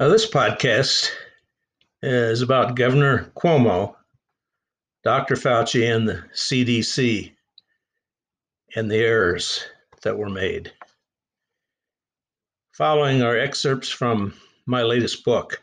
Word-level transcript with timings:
Now, 0.00 0.08
this 0.08 0.28
podcast 0.28 1.08
uh, 2.02 2.08
is 2.08 2.42
about 2.42 2.74
Governor 2.74 3.30
Cuomo, 3.36 3.94
Dr. 5.04 5.36
Fauci, 5.36 5.88
and 5.88 6.08
the 6.08 6.24
CDC 6.34 7.32
and 8.74 8.90
the 8.90 8.96
errors 8.96 9.64
that 10.02 10.18
were 10.18 10.28
made. 10.28 10.72
Following 12.72 13.22
are 13.22 13.38
excerpts 13.38 13.88
from 13.88 14.34
my 14.66 14.82
latest 14.82 15.24
book, 15.24 15.62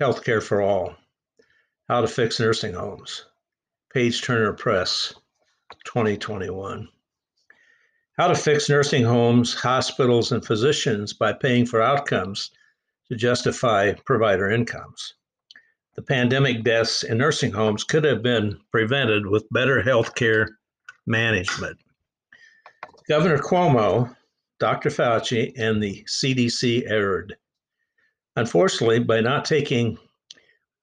Healthcare 0.00 0.40
for 0.40 0.62
All 0.62 0.94
How 1.88 2.02
to 2.02 2.06
Fix 2.06 2.38
Nursing 2.38 2.74
Homes, 2.74 3.24
Page 3.92 4.22
Turner 4.22 4.52
Press, 4.52 5.12
2021. 5.86 6.88
How 8.16 8.28
to 8.28 8.36
Fix 8.36 8.68
Nursing 8.68 9.02
Homes, 9.02 9.54
Hospitals, 9.54 10.30
and 10.30 10.46
Physicians 10.46 11.12
by 11.12 11.32
Paying 11.32 11.66
for 11.66 11.82
Outcomes 11.82 12.52
to 13.08 13.16
justify 13.16 13.92
provider 14.04 14.50
incomes. 14.50 15.14
The 15.94 16.02
pandemic 16.02 16.64
deaths 16.64 17.04
in 17.04 17.18
nursing 17.18 17.52
homes 17.52 17.84
could 17.84 18.04
have 18.04 18.22
been 18.22 18.58
prevented 18.72 19.26
with 19.26 19.48
better 19.50 19.82
health 19.82 20.14
care 20.14 20.58
management. 21.06 21.78
Governor 23.08 23.38
Cuomo, 23.38 24.16
Dr. 24.58 24.90
Fauci, 24.90 25.52
and 25.56 25.82
the 25.82 26.04
CDC 26.04 26.90
erred. 26.90 27.36
Unfortunately, 28.36 28.98
by 28.98 29.20
not 29.20 29.44
taking 29.44 29.98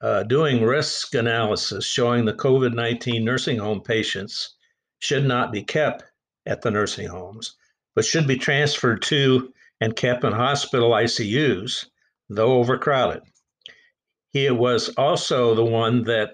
uh, 0.02 0.24
doing 0.24 0.64
risk 0.64 1.14
analysis 1.14 1.86
showing 1.86 2.26
the 2.26 2.34
COVID 2.34 2.74
19 2.74 3.24
nursing 3.24 3.58
home 3.58 3.82
patients 3.82 4.56
should 5.00 5.26
not 5.26 5.52
be 5.52 5.64
kept 5.64 6.04
at 6.46 6.62
the 6.62 6.72
nursing 6.72 7.08
homes, 7.08 7.56
but 7.96 8.06
should 8.06 8.28
be 8.28 8.38
transferred 8.38 9.02
to 9.04 9.54
and 9.80 9.96
kept 9.96 10.24
in 10.24 10.32
hospital 10.32 10.92
ICUs 10.92 11.88
though 12.36 12.60
overcrowded. 12.60 13.24
He 14.32 14.50
was 14.50 14.90
also 14.96 15.54
the 15.54 15.66
one 15.66 16.04
that 16.04 16.34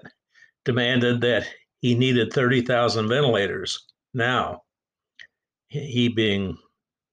demanded 0.64 1.20
that 1.22 1.48
he 1.80 1.94
needed 1.94 2.32
30,000 2.32 3.08
ventilators 3.08 3.84
now, 4.14 4.62
he 5.68 6.08
being 6.08 6.56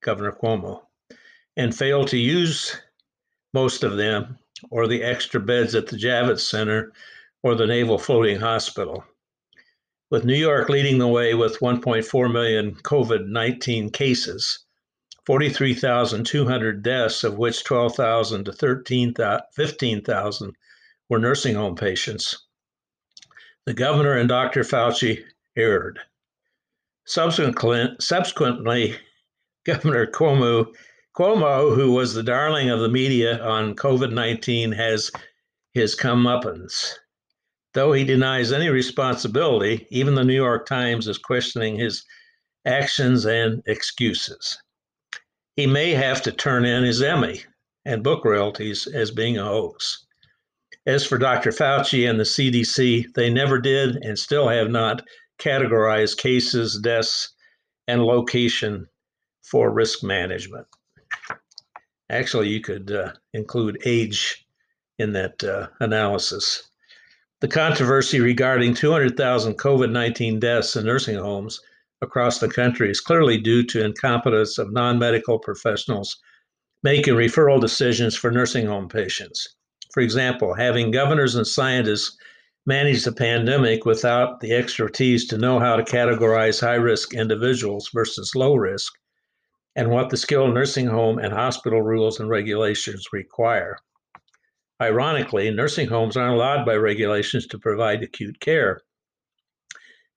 Governor 0.01 0.31
Cuomo, 0.31 0.83
and 1.57 1.75
failed 1.75 2.09
to 2.09 2.17
use 2.17 2.75
most 3.53 3.83
of 3.83 3.97
them 3.97 4.37
or 4.69 4.87
the 4.87 5.03
extra 5.03 5.39
beds 5.39 5.75
at 5.75 5.87
the 5.87 5.97
Javits 5.97 6.41
Center 6.41 6.93
or 7.43 7.55
the 7.55 7.67
Naval 7.67 7.97
Floating 7.97 8.39
Hospital. 8.39 9.03
With 10.11 10.25
New 10.25 10.35
York 10.35 10.69
leading 10.69 10.99
the 10.99 11.07
way 11.07 11.33
with 11.33 11.59
1.4 11.59 12.31
million 12.31 12.75
COVID 12.75 13.27
19 13.27 13.89
cases, 13.89 14.64
43,200 15.25 16.83
deaths, 16.83 17.23
of 17.23 17.37
which 17.37 17.63
12,000 17.63 18.45
to 18.45 18.53
13, 18.53 19.15
15,000 19.53 20.55
were 21.09 21.17
nursing 21.17 21.55
home 21.55 21.75
patients. 21.75 22.45
The 23.65 23.73
governor 23.73 24.13
and 24.13 24.29
Dr. 24.29 24.61
Fauci 24.61 25.23
erred. 25.55 25.99
Subsequently, 27.05 27.95
subsequently 27.99 28.99
Governor 29.65 30.05
Cuomo, 30.05 30.71
Cuomo, 31.17 31.73
who 31.75 31.91
was 31.91 32.13
the 32.13 32.21
darling 32.21 32.69
of 32.69 32.79
the 32.79 32.89
media 32.89 33.43
on 33.43 33.75
COVID 33.75 34.13
19, 34.13 34.73
has 34.73 35.09
his 35.73 35.95
comeuppance. 35.95 36.93
Though 37.73 37.93
he 37.93 38.03
denies 38.03 38.51
any 38.51 38.69
responsibility, 38.69 39.87
even 39.89 40.13
the 40.13 40.23
New 40.23 40.35
York 40.35 40.67
Times 40.67 41.07
is 41.07 41.17
questioning 41.17 41.77
his 41.77 42.05
actions 42.65 43.25
and 43.25 43.63
excuses 43.65 44.59
he 45.55 45.65
may 45.65 45.91
have 45.91 46.21
to 46.23 46.31
turn 46.31 46.65
in 46.65 46.83
his 46.83 47.01
Emmy 47.01 47.43
and 47.85 48.03
book 48.03 48.25
royalties 48.25 48.87
as 48.87 49.11
being 49.11 49.37
a 49.37 49.45
hoax. 49.45 50.05
As 50.85 51.05
for 51.05 51.17
Dr. 51.17 51.51
Fauci 51.51 52.07
and 52.09 52.19
the 52.19 52.23
CDC, 52.23 53.13
they 53.13 53.29
never 53.29 53.59
did 53.59 53.95
and 53.97 54.19
still 54.19 54.49
have 54.49 54.69
not 54.69 55.03
categorized 55.39 56.17
cases, 56.17 56.79
deaths, 56.79 57.33
and 57.87 58.03
location 58.03 58.87
for 59.43 59.71
risk 59.71 60.03
management. 60.03 60.67
Actually, 62.09 62.49
you 62.49 62.61
could 62.61 62.91
uh, 62.91 63.13
include 63.33 63.81
age 63.85 64.45
in 64.99 65.13
that 65.13 65.43
uh, 65.43 65.67
analysis. 65.79 66.69
The 67.41 67.47
controversy 67.47 68.19
regarding 68.19 68.73
200,000 68.75 69.57
COVID 69.57 69.91
19 69.91 70.39
deaths 70.39 70.75
in 70.75 70.85
nursing 70.85 71.15
homes 71.15 71.61
across 72.01 72.39
the 72.39 72.49
country 72.49 72.89
is 72.89 73.01
clearly 73.01 73.37
due 73.37 73.63
to 73.63 73.83
incompetence 73.83 74.57
of 74.57 74.71
non 74.71 74.99
medical 74.99 75.39
professionals 75.39 76.17
making 76.83 77.15
referral 77.15 77.59
decisions 77.59 78.15
for 78.15 78.29
nursing 78.29 78.67
home 78.67 78.87
patients. 78.87 79.55
For 79.91 80.01
example, 80.01 80.53
having 80.53 80.91
governors 80.91 81.33
and 81.33 81.47
scientists 81.47 82.15
manage 82.67 83.03
the 83.03 83.11
pandemic 83.11 83.85
without 83.85 84.39
the 84.39 84.51
expertise 84.51 85.27
to 85.27 85.37
know 85.37 85.59
how 85.59 85.75
to 85.75 85.83
categorize 85.83 86.61
high 86.61 86.75
risk 86.75 87.13
individuals 87.13 87.89
versus 87.93 88.35
low 88.35 88.55
risk 88.55 88.93
and 89.75 89.89
what 89.89 90.09
the 90.09 90.17
skilled 90.17 90.53
nursing 90.53 90.87
home 90.87 91.17
and 91.17 91.33
hospital 91.33 91.81
rules 91.81 92.19
and 92.19 92.29
regulations 92.29 93.07
require. 93.11 93.77
Ironically, 94.81 95.49
nursing 95.51 95.87
homes 95.87 96.17
aren't 96.17 96.35
allowed 96.35 96.65
by 96.65 96.75
regulations 96.75 97.47
to 97.47 97.57
provide 97.57 98.03
acute 98.03 98.39
care 98.39 98.81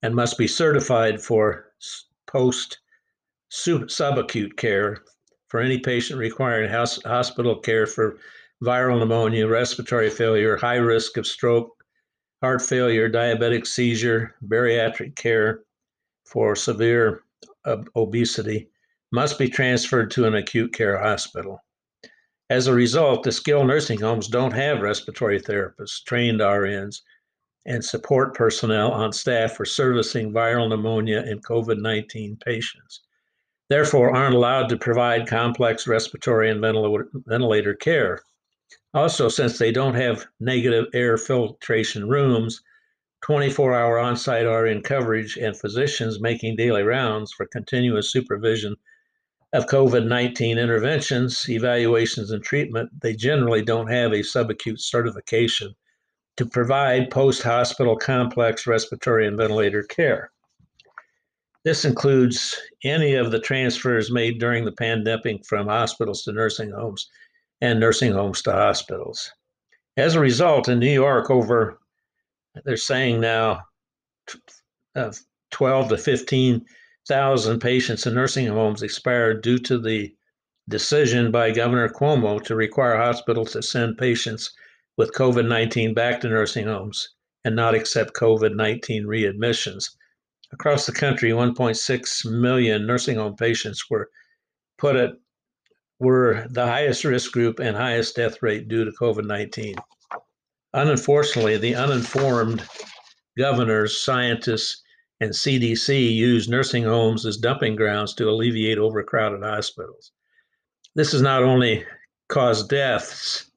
and 0.03 0.15
must 0.15 0.37
be 0.37 0.49
certified 0.49 1.21
for 1.21 1.68
post 2.27 2.79
subacute 3.51 4.57
care 4.57 5.03
for 5.49 5.61
any 5.61 5.79
patient 5.79 6.19
requiring 6.19 6.69
house, 6.69 7.03
hospital 7.03 7.57
care 7.57 7.87
for 7.87 8.19
viral 8.63 8.99
pneumonia, 8.99 9.47
respiratory 9.47 10.11
failure, 10.11 10.57
high 10.57 10.77
risk 10.77 11.17
of 11.17 11.27
stroke, 11.27 11.71
heart 12.43 12.61
failure, 12.61 13.09
diabetic 13.09 13.67
seizure, 13.67 14.35
bariatric 14.47 15.17
care 15.17 15.63
for 16.25 16.55
severe 16.55 17.23
obesity 17.97 18.69
must 19.11 19.39
be 19.39 19.49
transferred 19.49 20.11
to 20.11 20.27
an 20.27 20.35
acute 20.35 20.73
care 20.73 20.99
hospital. 20.99 21.65
As 22.51 22.67
a 22.67 22.75
result, 22.75 23.23
the 23.23 23.33
skilled 23.33 23.67
nursing 23.67 24.01
homes 24.01 24.29
don't 24.29 24.53
have 24.53 24.81
respiratory 24.81 25.41
therapists, 25.41 26.03
trained 26.05 26.41
RNs, 26.41 27.01
and 27.67 27.85
support 27.85 28.35
personnel 28.35 28.91
on 28.93 29.13
staff 29.13 29.55
for 29.55 29.65
servicing 29.65 30.33
viral 30.33 30.69
pneumonia 30.69 31.19
and 31.19 31.45
COVID 31.45 31.81
19 31.81 32.37
patients. 32.45 33.01
Therefore, 33.69 34.15
aren't 34.15 34.35
allowed 34.35 34.69
to 34.71 34.79
provide 34.79 35.29
complex 35.29 35.87
respiratory 35.87 36.51
and 36.51 36.61
ventilator 36.61 37.75
care. 37.75 38.23
Also, 38.95 39.29
since 39.29 39.59
they 39.59 39.71
don't 39.71 39.95
have 39.95 40.27
negative 40.41 40.87
air 40.95 41.19
filtration 41.19 42.09
rooms, 42.09 42.63
24 43.23 43.75
hour 43.75 43.99
on 43.99 44.17
site 44.17 44.47
RN 44.47 44.83
coverage, 44.83 45.37
and 45.37 45.59
physicians 45.59 46.21
making 46.21 46.57
daily 46.57 46.83
rounds 46.83 47.33
for 47.33 47.47
continuous 47.47 48.11
supervision 48.11 48.77
of 49.53 49.67
COVID 49.67 50.07
19 50.07 50.57
interventions, 50.59 51.49
evaluations, 51.49 52.31
and 52.31 52.43
treatment, 52.43 52.91
they 53.01 53.15
generally 53.15 53.63
don't 53.63 53.91
have 53.91 54.13
a 54.13 54.21
subacute 54.21 54.81
certification 54.81 55.75
to 56.39 56.47
provide 56.47 57.11
post 57.11 57.43
hospital 57.43 57.97
complex 57.97 58.65
respiratory 58.65 59.27
and 59.27 59.37
ventilator 59.37 59.83
care. 59.83 60.31
This 61.65 61.85
includes 61.85 62.57
any 62.85 63.15
of 63.15 63.33
the 63.33 63.41
transfers 63.41 64.13
made 64.13 64.39
during 64.39 64.65
the 64.65 64.73
pandemic 64.73 65.45
from 65.45 65.67
hospitals 65.67 66.23
to 66.23 66.33
nursing 66.33 66.71
homes 66.71 67.11
and 67.61 67.81
nursing 67.81 68.13
homes 68.13 68.41
to 68.43 68.53
hospitals. 68.53 69.33
As 69.97 70.15
a 70.15 70.21
result, 70.21 70.69
in 70.69 70.79
New 70.79 70.93
York, 70.93 71.29
over 71.29 71.81
they're 72.65 72.77
saying 72.77 73.21
now 73.21 73.65
uh, 74.95 75.13
12 75.51 75.89
to 75.89 75.99
15,000 75.99 77.61
patients 77.61 78.07
in 78.07 78.15
nursing 78.15 78.47
homes 78.47 78.85
expired 78.85 79.43
due 79.43 79.59
to 79.59 79.79
the 79.81 80.15
decision 80.69 81.33
by 81.33 81.51
Governor 81.51 81.89
Cuomo 81.89 82.41
to 82.45 82.55
require 82.55 82.97
hospitals 82.97 83.53
to 83.53 83.63
send 83.63 83.99
patients 83.99 84.53
with 84.99 85.15
COVID 85.15 85.49
19 85.49 85.95
back 85.95 86.21
to 86.21 86.29
nursing 86.29 86.67
homes 86.67 87.09
and 87.45 87.57
not 87.57 87.75
accept 87.75 88.15
COVID 88.15 88.55
19 88.55 89.05
readmissions. 89.05 89.91
Across 90.53 90.87
the 90.87 90.93
country, 90.93 91.31
1.6 91.31 92.31
million 92.31 92.87
nursing 92.87 93.17
home 93.17 93.37
patients 93.37 93.89
were 93.89 94.11
put 94.77 94.97
at 94.97 95.13
were 96.01 96.47
the 96.51 96.67
highest 96.67 97.05
risk 97.05 97.33
group 97.33 97.59
and 97.61 97.77
highest 97.77 98.17
death 98.17 98.43
rate 98.43 98.69
due 98.69 98.85
to 98.85 98.91
COVID 98.93 99.25
19. 99.25 99.77
Unfortunately, 100.75 101.57
the 101.57 101.75
uninformed 101.75 102.63
governors, 103.39 104.05
scientists, 104.05 104.83
and 105.21 105.31
CDC 105.31 106.13
use 106.13 106.49
nursing 106.49 106.85
homes 106.85 107.25
as 107.25 107.37
dumping 107.37 107.77
grounds 107.77 108.15
to 108.15 108.29
alleviate 108.29 108.79
overcrowded 108.79 109.43
hospitals. 109.43 110.13
This 110.95 111.13
has 111.13 111.23
not 111.23 111.43
only 111.43 111.85
caused 112.29 112.69
deaths, 112.69 113.48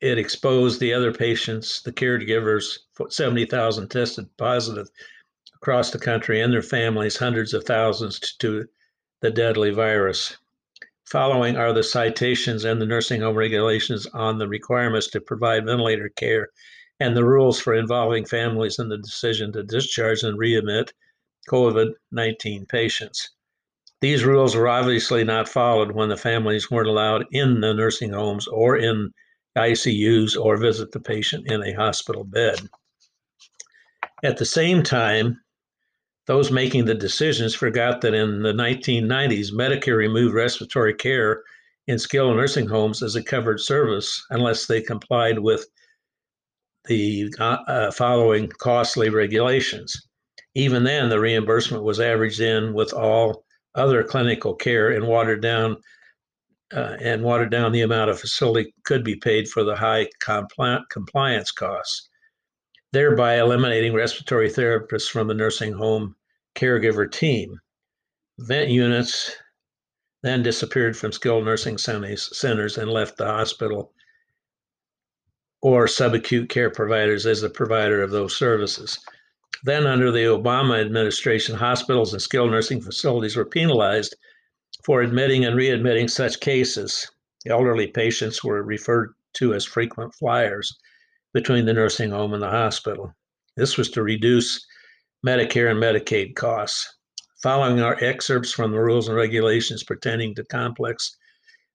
it 0.00 0.18
exposed 0.18 0.78
the 0.78 0.92
other 0.92 1.12
patients, 1.12 1.82
the 1.82 1.92
caregivers, 1.92 2.78
70,000 3.08 3.88
tested 3.88 4.26
positive 4.36 4.88
across 5.56 5.90
the 5.90 5.98
country 5.98 6.40
and 6.40 6.52
their 6.52 6.62
families, 6.62 7.16
hundreds 7.16 7.52
of 7.52 7.64
thousands 7.64 8.20
to 8.38 8.68
the 9.20 9.30
deadly 9.30 9.70
virus. 9.70 10.36
Following 11.04 11.56
are 11.56 11.72
the 11.72 11.82
citations 11.82 12.64
and 12.64 12.80
the 12.80 12.86
nursing 12.86 13.22
home 13.22 13.34
regulations 13.34 14.06
on 14.14 14.38
the 14.38 14.46
requirements 14.46 15.08
to 15.08 15.20
provide 15.20 15.64
ventilator 15.64 16.10
care 16.10 16.50
and 17.00 17.16
the 17.16 17.24
rules 17.24 17.58
for 17.60 17.74
involving 17.74 18.24
families 18.24 18.78
in 18.78 18.88
the 18.88 18.98
decision 18.98 19.52
to 19.52 19.62
discharge 19.62 20.22
and 20.22 20.38
readmit 20.38 20.90
COVID 21.48 21.94
19 22.12 22.66
patients. 22.66 23.30
These 24.00 24.24
rules 24.24 24.54
were 24.54 24.68
obviously 24.68 25.24
not 25.24 25.48
followed 25.48 25.92
when 25.92 26.08
the 26.08 26.16
families 26.16 26.70
weren't 26.70 26.88
allowed 26.88 27.24
in 27.32 27.60
the 27.60 27.74
nursing 27.74 28.12
homes 28.12 28.46
or 28.46 28.76
in 28.76 29.12
ICUs 29.58 30.36
or 30.36 30.56
visit 30.56 30.92
the 30.92 31.00
patient 31.00 31.50
in 31.50 31.62
a 31.62 31.72
hospital 31.72 32.24
bed. 32.24 32.58
At 34.22 34.36
the 34.36 34.46
same 34.46 34.82
time, 34.82 35.40
those 36.26 36.50
making 36.50 36.84
the 36.84 36.94
decisions 36.94 37.54
forgot 37.54 38.00
that 38.02 38.14
in 38.14 38.42
the 38.42 38.52
1990s, 38.52 39.50
Medicare 39.52 39.96
removed 39.96 40.34
respiratory 40.34 40.94
care 40.94 41.42
in 41.86 41.98
skilled 41.98 42.36
nursing 42.36 42.68
homes 42.68 43.02
as 43.02 43.16
a 43.16 43.22
covered 43.22 43.60
service 43.60 44.24
unless 44.30 44.66
they 44.66 44.82
complied 44.82 45.38
with 45.38 45.66
the 46.84 47.32
uh, 47.38 47.58
uh 47.66 47.90
following 47.90 48.48
costly 48.48 49.08
regulations. 49.08 50.08
Even 50.54 50.84
then, 50.84 51.08
the 51.08 51.20
reimbursement 51.20 51.82
was 51.82 52.00
averaged 52.00 52.40
in 52.40 52.74
with 52.74 52.92
all 52.92 53.44
other 53.74 54.02
clinical 54.02 54.54
care 54.54 54.90
and 54.90 55.06
watered 55.06 55.40
down 55.40 55.76
uh, 56.72 56.96
and 57.00 57.22
watered 57.22 57.50
down 57.50 57.72
the 57.72 57.82
amount 57.82 58.10
of 58.10 58.20
facility 58.20 58.74
could 58.84 59.02
be 59.04 59.16
paid 59.16 59.48
for 59.48 59.64
the 59.64 59.76
high 59.76 60.06
compli- 60.22 60.88
compliance 60.90 61.50
costs, 61.50 62.08
thereby 62.92 63.38
eliminating 63.38 63.94
respiratory 63.94 64.48
therapists 64.48 65.08
from 65.08 65.28
the 65.28 65.34
nursing 65.34 65.72
home 65.72 66.14
caregiver 66.54 67.10
team. 67.10 67.58
Vent 68.38 68.70
units 68.70 69.36
then 70.22 70.42
disappeared 70.42 70.96
from 70.96 71.12
skilled 71.12 71.44
nursing 71.44 71.78
centers 71.78 72.78
and 72.78 72.90
left 72.90 73.16
the 73.16 73.26
hospital 73.26 73.92
or 75.60 75.86
subacute 75.86 76.48
care 76.48 76.70
providers 76.70 77.26
as 77.26 77.40
the 77.40 77.50
provider 77.50 78.02
of 78.02 78.10
those 78.10 78.36
services. 78.36 78.98
Then, 79.64 79.86
under 79.86 80.12
the 80.12 80.24
Obama 80.24 80.80
administration, 80.80 81.56
hospitals 81.56 82.12
and 82.12 82.22
skilled 82.22 82.50
nursing 82.50 82.80
facilities 82.80 83.36
were 83.36 83.44
penalized 83.44 84.14
for 84.84 85.02
admitting 85.02 85.44
and 85.44 85.56
readmitting 85.56 86.08
such 86.08 86.40
cases. 86.40 87.10
Elderly 87.46 87.86
patients 87.86 88.42
were 88.42 88.62
referred 88.62 89.14
to 89.34 89.54
as 89.54 89.64
frequent 89.64 90.14
flyers 90.14 90.76
between 91.32 91.64
the 91.64 91.72
nursing 91.72 92.10
home 92.10 92.34
and 92.34 92.42
the 92.42 92.50
hospital. 92.50 93.14
This 93.56 93.76
was 93.76 93.90
to 93.90 94.02
reduce 94.02 94.66
Medicare 95.26 95.70
and 95.70 95.80
Medicaid 95.80 96.34
costs. 96.36 96.94
Following 97.42 97.80
our 97.80 98.02
excerpts 98.02 98.52
from 98.52 98.72
the 98.72 98.80
rules 98.80 99.08
and 99.08 99.16
regulations 99.16 99.84
pertaining 99.84 100.34
to 100.34 100.44
complex 100.44 101.16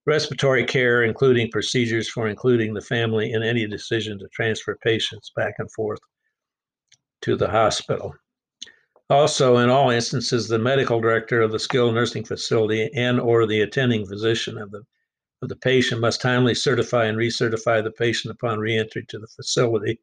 respiratory 0.05 0.65
care, 0.65 1.03
including 1.03 1.49
procedures 1.51 2.09
for 2.09 2.27
including 2.27 2.73
the 2.73 2.81
family 2.81 3.31
in 3.31 3.43
any 3.43 3.65
decision 3.67 4.19
to 4.19 4.27
transfer 4.33 4.77
patients 4.83 5.31
back 5.35 5.53
and 5.59 5.71
forth 5.71 5.99
to 7.21 7.37
the 7.37 7.49
hospital. 7.49 8.13
Also, 9.13 9.57
in 9.57 9.69
all 9.69 9.91
instances, 9.91 10.47
the 10.47 10.57
medical 10.57 10.99
director 10.99 11.39
of 11.39 11.51
the 11.51 11.59
skilled 11.59 11.93
nursing 11.93 12.23
facility 12.23 12.89
and 12.95 13.19
or 13.19 13.45
the 13.45 13.61
attending 13.61 14.07
physician 14.07 14.57
of 14.57 14.71
the 14.71 14.81
of 15.43 15.49
the 15.49 15.55
patient 15.55 16.01
must 16.01 16.19
timely 16.19 16.55
certify 16.55 17.05
and 17.05 17.15
recertify 17.15 17.83
the 17.83 17.91
patient 17.91 18.33
upon 18.33 18.57
reentry 18.57 19.05
to 19.07 19.19
the 19.19 19.27
facility 19.27 19.99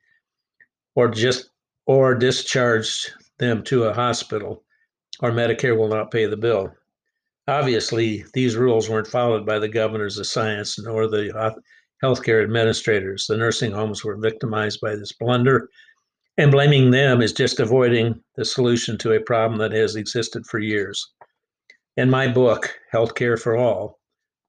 or 0.95 1.09
just 1.09 1.51
or 1.87 2.15
discharge 2.15 3.11
them 3.39 3.65
to 3.65 3.83
a 3.83 3.93
hospital 3.93 4.63
or 5.19 5.33
Medicare 5.33 5.77
will 5.77 5.89
not 5.89 6.13
pay 6.13 6.27
the 6.27 6.37
bill. 6.37 6.73
Obviously, 7.49 8.25
these 8.33 8.55
rules 8.55 8.89
weren't 8.89 9.09
followed 9.09 9.45
by 9.45 9.59
the 9.59 9.69
governors 9.69 10.19
of 10.19 10.27
science 10.29 10.79
nor 10.79 11.09
the 11.09 11.53
healthcare 12.01 12.45
administrators. 12.45 13.27
The 13.27 13.37
nursing 13.37 13.73
homes 13.73 14.05
were 14.05 14.17
victimized 14.17 14.81
by 14.81 14.95
this 14.95 15.11
blunder 15.11 15.69
and 16.41 16.51
blaming 16.51 16.91
them 16.91 17.21
is 17.21 17.35
just 17.35 17.61
avoiding 17.61 18.19
the 18.37 18.47
solution 18.47 18.97
to 18.97 19.13
a 19.13 19.21
problem 19.21 19.59
that 19.59 19.73
has 19.73 19.95
existed 19.95 20.47
for 20.47 20.59
years. 20.59 21.07
In 21.99 22.09
my 22.09 22.29
book, 22.29 22.79
Healthcare 22.95 23.39
for 23.39 23.59
All, 23.59 24.01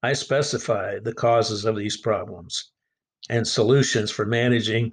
I 0.02 0.14
specify 0.14 1.00
the 1.00 1.12
causes 1.12 1.66
of 1.66 1.76
these 1.76 1.98
problems 1.98 2.70
and 3.28 3.46
solutions 3.46 4.10
for 4.10 4.24
managing 4.24 4.92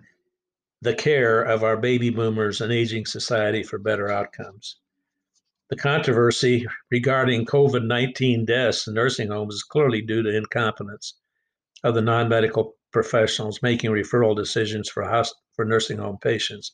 the 0.81 0.93
care 0.93 1.41
of 1.41 1.63
our 1.63 1.77
baby 1.77 2.09
boomers 2.09 2.59
and 2.59 2.73
aging 2.73 3.05
society 3.05 3.63
for 3.63 3.79
better 3.79 4.09
outcomes. 4.09 4.75
The 5.69 5.77
controversy 5.77 6.67
regarding 6.91 7.45
COVID 7.45 7.85
19 7.85 8.43
deaths 8.43 8.87
in 8.87 8.93
nursing 8.93 9.29
homes 9.29 9.55
is 9.55 9.63
clearly 9.63 10.01
due 10.01 10.21
to 10.21 10.35
incompetence 10.35 11.13
of 11.81 11.95
the 11.95 12.01
non 12.01 12.27
medical 12.27 12.75
professionals 12.91 13.63
making 13.63 13.91
referral 13.91 14.35
decisions 14.35 14.89
for, 14.89 15.09
for 15.55 15.63
nursing 15.63 15.97
home 15.97 16.17
patients. 16.21 16.73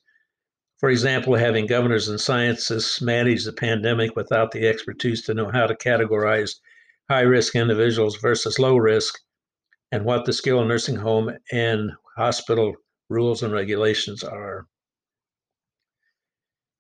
For 0.77 0.89
example, 0.89 1.36
having 1.36 1.68
governors 1.68 2.10
and 2.10 2.19
scientists 2.19 3.01
manage 3.01 3.45
the 3.45 3.54
pandemic 3.54 4.16
without 4.16 4.51
the 4.51 4.68
expertise 4.68 5.24
to 5.24 5.33
know 5.33 5.50
how 5.50 5.68
to 5.68 5.75
categorize 5.75 6.60
high 7.10 7.22
risk 7.22 7.56
individuals 7.56 8.18
versus 8.18 8.60
low 8.60 8.75
risk 8.75 9.19
and 9.92 10.04
what 10.04 10.25
the 10.25 10.33
skilled 10.33 10.68
nursing 10.68 10.98
home 10.98 11.31
and 11.51 11.92
hospital 12.18 12.74
rules 13.10 13.44
and 13.44 13.54
regulations 13.54 14.24
are. 14.24 14.68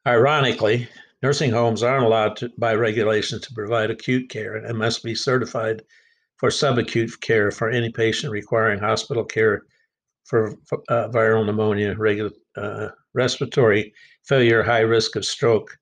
Ironically, 0.05 0.89
nursing 1.23 1.51
homes 1.51 1.81
aren't 1.81 2.05
allowed 2.05 2.35
to, 2.37 2.49
by 2.57 2.75
regulations 2.75 3.41
to 3.41 3.53
provide 3.53 3.91
acute 3.91 4.29
care 4.29 4.55
and 4.55 4.77
must 4.77 5.03
be 5.03 5.15
certified 5.15 5.81
for 6.37 6.49
subacute 6.49 7.21
care 7.21 7.49
for 7.49 7.69
any 7.69 7.91
patient 7.91 8.31
requiring 8.31 8.79
hospital 8.79 9.23
care 9.23 9.63
for 10.25 10.53
uh, 10.89 11.07
viral 11.09 11.45
pneumonia, 11.45 11.95
regular, 11.97 12.31
uh, 12.57 12.89
respiratory 13.13 13.93
failure, 14.23 14.63
high 14.63 14.79
risk 14.79 15.15
of 15.15 15.23
stroke, 15.23 15.77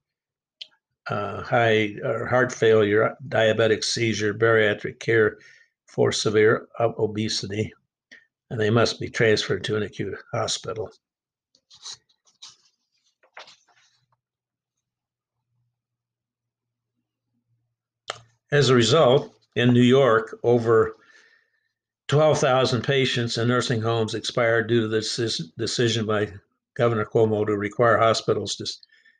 uh, 1.09 1.41
high 1.41 1.95
uh, 2.05 2.25
heart 2.25 2.51
failure, 2.51 3.15
diabetic 3.29 3.83
seizure, 3.83 4.33
bariatric 4.33 4.99
care 4.99 5.37
for 5.87 6.11
severe 6.11 6.67
obesity, 6.79 7.71
and 8.49 8.59
they 8.59 8.69
must 8.69 8.99
be 8.99 9.09
transferred 9.09 9.63
to 9.63 9.77
an 9.77 9.83
acute 9.83 10.15
hospital. 10.33 10.89
As 18.51 18.69
a 18.69 18.75
result, 18.75 19.33
in 19.55 19.73
New 19.73 19.81
York, 19.81 20.37
over 20.43 20.95
12,000 22.13 22.83
patients 22.83 23.39
in 23.39 23.48
nursing 23.48 23.82
homes 23.82 24.13
expired 24.13 24.67
due 24.67 24.82
to 24.82 24.88
this 24.88 25.17
decision 25.58 26.05
by 26.05 26.32
Governor 26.75 27.05
Cuomo 27.05 27.43
to 27.43 27.58
require 27.58 27.98
hospitals 27.98 28.55
to, 28.58 28.67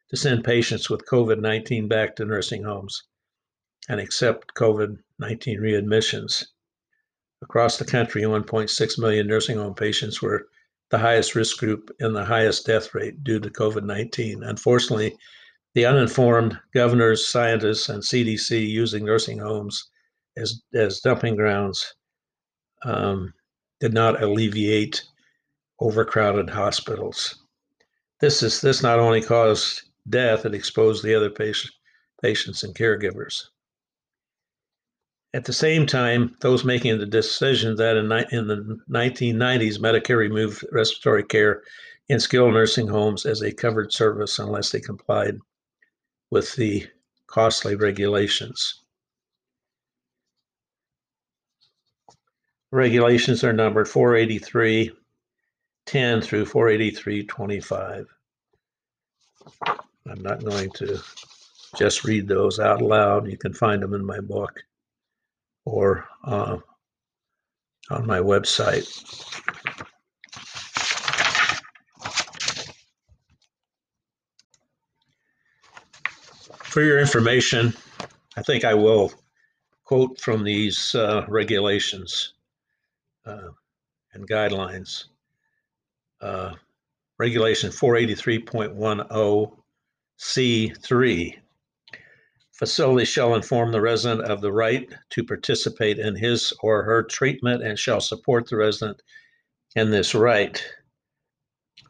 to 0.10 0.16
send 0.16 0.44
patients 0.44 0.92
with 0.92 1.08
COVID 1.08 1.40
19 1.40 1.88
back 1.88 2.16
to 2.16 2.24
nursing 2.24 2.62
homes 2.62 3.02
and 3.90 4.00
accept 4.00 4.54
COVID 4.54 5.00
19 5.18 5.60
readmissions. 5.60 6.46
Across 7.42 7.80
the 7.80 7.86
country, 7.86 8.22
1.6 8.22 9.00
million 9.00 9.26
nursing 9.26 9.58
home 9.58 9.74
patients 9.74 10.22
were 10.22 10.46
the 10.92 11.00
highest 11.00 11.34
risk 11.34 11.58
group 11.58 11.90
and 12.00 12.16
the 12.16 12.26
highest 12.26 12.68
death 12.68 12.94
rate 12.94 13.24
due 13.24 13.40
to 13.40 13.50
COVID 13.50 13.86
19. 13.86 14.44
Unfortunately, 14.44 15.18
the 15.74 15.88
uninformed 15.88 16.60
governors, 16.76 17.28
scientists, 17.28 17.90
and 17.90 18.04
CDC 18.04 18.70
using 18.70 19.04
nursing 19.04 19.40
homes 19.40 19.90
as, 20.38 20.62
as 20.76 21.00
dumping 21.00 21.36
grounds 21.36 21.96
um, 22.84 23.34
did 23.80 23.94
not 23.94 24.22
alleviate 24.22 25.04
overcrowded 25.80 26.50
hospitals. 26.50 27.44
This 28.20 28.42
is 28.42 28.62
this 28.62 28.82
not 28.82 29.00
only 29.00 29.22
caused 29.22 29.82
death, 30.10 30.46
it 30.46 30.54
exposed 30.54 31.04
the 31.04 31.16
other 31.16 31.30
patient, 31.30 31.74
patients 32.22 32.64
and 32.64 32.76
caregivers. 32.76 33.44
At 35.34 35.46
the 35.46 35.54
same 35.54 35.88
time, 35.88 36.38
those 36.42 36.64
making 36.64 37.00
the 37.00 37.08
decision 37.08 37.76
that 37.78 37.98
in, 37.98 38.12
in 38.32 38.48
the 38.48 38.80
1990s, 38.90 39.80
Medicare 39.80 40.18
removed 40.18 40.64
respiratory 40.72 41.24
care 41.24 41.64
in 42.08 42.20
skilled 42.20 42.54
nursing 42.54 42.88
homes 42.88 43.26
as 43.26 43.42
a 43.42 43.52
covered 43.52 43.92
service 43.92 44.38
unless 44.38 44.72
they 44.72 44.80
complied 44.80 45.40
with 46.30 46.56
the 46.56 46.88
costly 47.28 47.76
regulations. 47.76 48.83
Regulations 52.74 53.44
are 53.44 53.54
numbered 53.54 53.88
483 53.88 54.92
10 55.86 56.22
through 56.22 56.48
483 56.48 57.24
25. 57.24 58.08
I'm 59.68 60.22
not 60.24 60.44
going 60.44 60.72
to 60.78 61.00
just 61.78 62.04
read 62.04 62.28
those 62.28 62.60
out 62.60 62.82
loud. 62.82 63.30
You 63.30 63.38
can 63.38 63.54
find 63.54 63.84
them 63.84 63.94
in 63.94 64.04
my 64.04 64.20
book 64.22 64.60
or 65.66 66.08
uh, 66.24 66.58
on 67.92 68.08
my 68.08 68.18
website. 68.18 68.88
For 76.64 76.82
your 76.82 77.00
information, 77.00 77.76
I 78.36 78.42
think 78.42 78.66
I 78.66 78.74
will 78.74 79.12
quote 79.84 80.20
from 80.20 80.44
these 80.44 80.96
uh, 80.96 81.24
regulations 81.28 82.34
uh, 83.26 83.50
and 84.14 84.28
guidelines. 84.28 85.06
Uh, 86.22 86.54
Regulation 87.20 87.70
483.10 87.70 89.58
C3 90.20 91.38
Facility 92.54 93.06
shall 93.06 93.36
inform 93.36 93.72
the 93.72 93.82
resident 93.82 94.22
of 94.30 94.40
the 94.40 94.52
right 94.52 94.88
to 95.10 95.24
participate 95.24 96.00
in 96.00 96.16
his 96.16 96.54
or 96.62 96.84
her 96.84 97.04
treatment 97.04 97.64
and 97.64 97.78
shall 97.78 98.00
support 98.00 98.48
the 98.48 98.56
resident 98.56 99.02
in 99.76 99.90
this 99.90 100.14
right. 100.14 100.64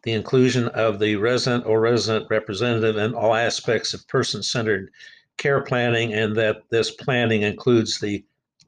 The 0.03 0.13
inclusion 0.13 0.69
of 0.69 0.99
the 0.99 1.17
resident 1.17 1.65
or 1.65 1.81
resident 1.81 2.27
representative 2.29 2.97
in 2.97 3.13
all 3.13 3.35
aspects 3.35 3.93
of 3.93 4.07
person 4.07 4.41
centered 4.41 4.89
care 5.37 5.61
planning, 5.61 6.13
and 6.13 6.35
that 6.37 6.63
this 6.69 6.91
planning 6.91 7.41
includes 7.41 7.99
the 7.99 8.23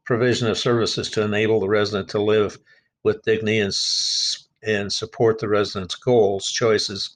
provision 0.06 0.48
of 0.48 0.58
services 0.58 1.10
to 1.10 1.24
enable 1.24 1.60
the 1.60 1.68
resident 1.68 2.08
to 2.10 2.22
live 2.22 2.58
with 3.04 3.24
dignity 3.24 3.60
and, 3.60 3.74
and 4.64 4.92
support 4.92 5.40
the 5.40 5.48
resident's 5.48 5.96
goals, 5.96 6.52
choices, 6.52 7.16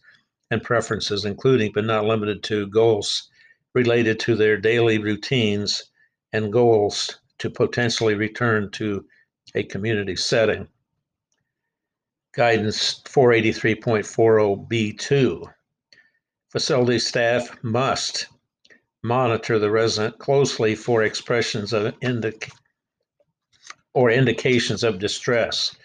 and 0.51 0.63
preferences, 0.63 1.25
including 1.25 1.71
but 1.73 1.85
not 1.85 2.05
limited 2.05 2.43
to 2.43 2.67
goals 2.67 3.29
related 3.75 4.19
to 4.19 4.35
their 4.35 4.57
daily 4.57 4.97
routines 4.97 5.83
and 6.33 6.51
goals 6.51 7.19
to 7.37 7.49
potentially 7.49 8.15
return 8.15 8.69
to 8.71 9.05
a 9.55 9.63
community 9.63 10.15
setting. 10.15 10.67
Guidance 12.35 13.01
483.40B2 13.05 15.53
Facility 16.49 16.99
staff 16.99 17.63
must 17.63 18.27
monitor 19.03 19.59
the 19.59 19.69
resident 19.69 20.17
closely 20.19 20.75
for 20.75 21.03
expressions 21.03 21.73
of 21.73 21.93
indic- 21.99 22.51
or 23.99 24.09
indications 24.09 24.81
of 24.81 24.97
distress, 24.97 25.75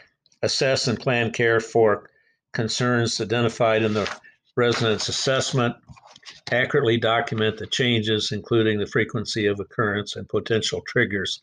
assess 0.41 0.87
and 0.87 1.01
plan 1.01 1.33
care 1.33 1.59
for 1.59 2.09
concerns 2.53 3.21
identified 3.21 3.83
in 3.83 3.93
the 3.93 4.09
resident's 4.55 5.09
assessment, 5.09 5.75
accurately 6.53 6.97
document 6.97 7.57
the 7.57 7.67
changes, 7.67 8.31
including 8.31 8.79
the 8.79 8.87
frequency 8.87 9.47
of 9.47 9.59
occurrence 9.59 10.15
and 10.15 10.29
potential 10.29 10.81
triggers 10.87 11.43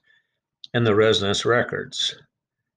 in 0.73 0.85
the 0.85 0.95
resident's 0.95 1.43
records, 1.43 2.15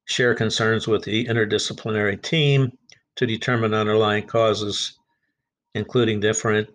share 0.06 0.34
concerns 0.34 0.88
with 0.88 1.04
the 1.04 1.26
interdisciplinary 1.26 2.20
team 2.20 2.72
to 3.14 3.26
determine 3.26 3.72
underlying 3.72 4.26
causes, 4.26 4.98
including 5.76 6.18
different 6.18 6.68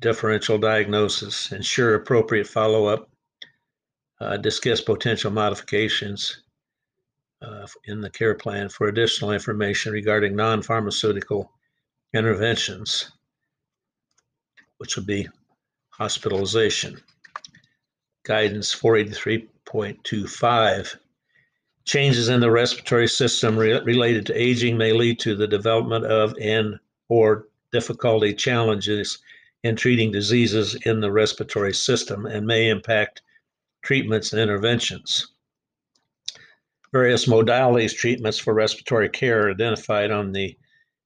differential 0.00 0.56
diagnosis, 0.56 1.52
ensure 1.52 1.94
appropriate 1.94 2.46
follow 2.46 2.86
up, 2.86 3.10
uh, 4.18 4.38
discuss 4.38 4.80
potential 4.80 5.30
modifications 5.30 6.40
in 7.84 8.00
the 8.00 8.10
care 8.10 8.34
plan 8.34 8.68
for 8.68 8.88
additional 8.88 9.30
information 9.32 9.92
regarding 9.92 10.34
non 10.36 10.62
pharmaceutical 10.62 11.50
interventions, 12.12 13.10
which 14.78 14.96
would 14.96 15.06
be 15.06 15.28
hospitalization. 15.90 17.00
Guidance 18.24 18.74
483.25. 18.74 20.96
Changes 21.84 22.28
in 22.28 22.40
the 22.40 22.50
respiratory 22.50 23.08
system 23.08 23.58
re- 23.58 23.80
related 23.80 24.24
to 24.26 24.40
aging 24.40 24.78
may 24.78 24.92
lead 24.92 25.18
to 25.20 25.36
the 25.36 25.46
development 25.46 26.06
of 26.06 26.34
and 26.40 26.80
or 27.08 27.48
difficulty 27.72 28.32
challenges 28.32 29.18
in 29.62 29.76
treating 29.76 30.10
diseases 30.10 30.74
in 30.86 31.00
the 31.00 31.12
respiratory 31.12 31.74
system 31.74 32.24
and 32.26 32.46
may 32.46 32.68
impact 32.68 33.22
treatments 33.82 34.32
and 34.32 34.40
interventions. 34.40 35.33
Various 36.94 37.26
modalities 37.26 37.92
treatments 37.92 38.38
for 38.38 38.54
respiratory 38.54 39.08
care 39.08 39.50
identified 39.50 40.12
on 40.12 40.30
the 40.30 40.56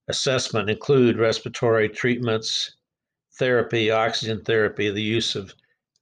assessment 0.09 0.69
include 0.69 1.17
respiratory 1.17 1.89
treatments, 1.89 2.77
therapy, 3.39 3.91
oxygen 3.91 4.45
therapy, 4.45 4.91
the 4.91 5.01
use 5.01 5.35
of 5.35 5.55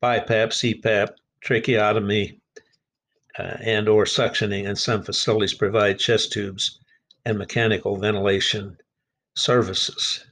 BiPAP, 0.02 0.48
CPAP, 0.48 1.10
tracheotomy, 1.40 2.40
uh, 3.38 3.56
and 3.60 3.88
or 3.88 4.06
suctioning, 4.06 4.66
and 4.66 4.76
some 4.76 5.04
facilities 5.04 5.54
provide 5.54 6.00
chest 6.00 6.32
tubes 6.32 6.80
and 7.24 7.38
mechanical 7.38 7.96
ventilation 7.96 8.76
services, 9.36 10.26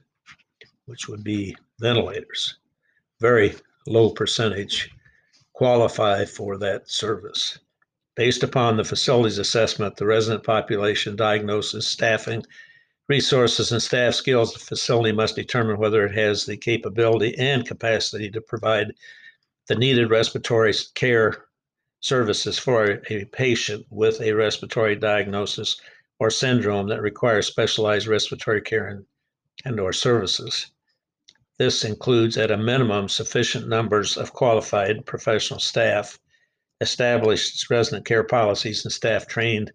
which 0.85 1.07
would 1.07 1.23
be 1.23 1.55
ventilators. 1.79 2.57
Very 3.21 3.55
low 3.87 4.09
percentage 4.09 4.91
qualify 5.53 6.25
for 6.25 6.57
that 6.57 6.89
service. 6.89 7.57
Based 8.15 8.43
upon 8.43 8.77
the 8.77 8.83
facility's 8.83 9.37
assessment, 9.37 9.97
the 9.97 10.05
resident 10.05 10.43
population 10.43 11.15
diagnosis, 11.15 11.87
staffing, 11.87 12.45
resources, 13.09 13.71
and 13.71 13.81
staff 13.81 14.13
skills, 14.13 14.53
the 14.53 14.59
facility 14.59 15.11
must 15.11 15.35
determine 15.35 15.77
whether 15.77 16.05
it 16.05 16.15
has 16.15 16.45
the 16.45 16.57
capability 16.57 17.37
and 17.37 17.67
capacity 17.67 18.29
to 18.31 18.41
provide 18.41 18.93
the 19.67 19.75
needed 19.75 20.09
respiratory 20.09 20.73
care 20.93 21.45
services 21.99 22.57
for 22.57 23.01
a 23.09 23.25
patient 23.25 23.85
with 23.89 24.21
a 24.21 24.31
respiratory 24.31 24.95
diagnosis 24.95 25.81
or 26.19 26.29
syndrome 26.29 26.87
that 26.87 27.01
requires 27.01 27.47
specialized 27.47 28.07
respiratory 28.07 28.61
care 28.61 28.87
and, 28.87 29.05
and 29.65 29.79
or 29.79 29.91
services. 29.91 30.67
This 31.57 31.83
includes, 31.83 32.37
at 32.37 32.51
a 32.51 32.57
minimum, 32.57 33.09
sufficient 33.09 33.67
numbers 33.67 34.17
of 34.17 34.33
qualified 34.33 35.05
professional 35.05 35.59
staff, 35.59 36.19
established 36.81 37.69
resident 37.69 38.05
care 38.05 38.23
policies, 38.23 38.83
and 38.85 38.91
staff 38.91 39.27
trained 39.27 39.71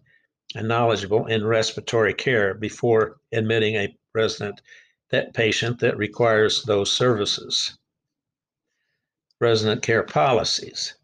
and 0.55 0.67
knowledgeable 0.67 1.25
in 1.27 1.45
respiratory 1.45 2.13
care 2.13 2.53
before 2.53 3.17
admitting 3.31 3.75
a 3.75 3.95
resident 4.13 4.61
that 5.09 5.33
patient 5.33 5.79
that 5.79 5.97
requires 5.97 6.63
those 6.63 6.91
services. 6.91 7.77
Resident 9.39 9.81
care 9.81 10.03
policies, 10.03 10.95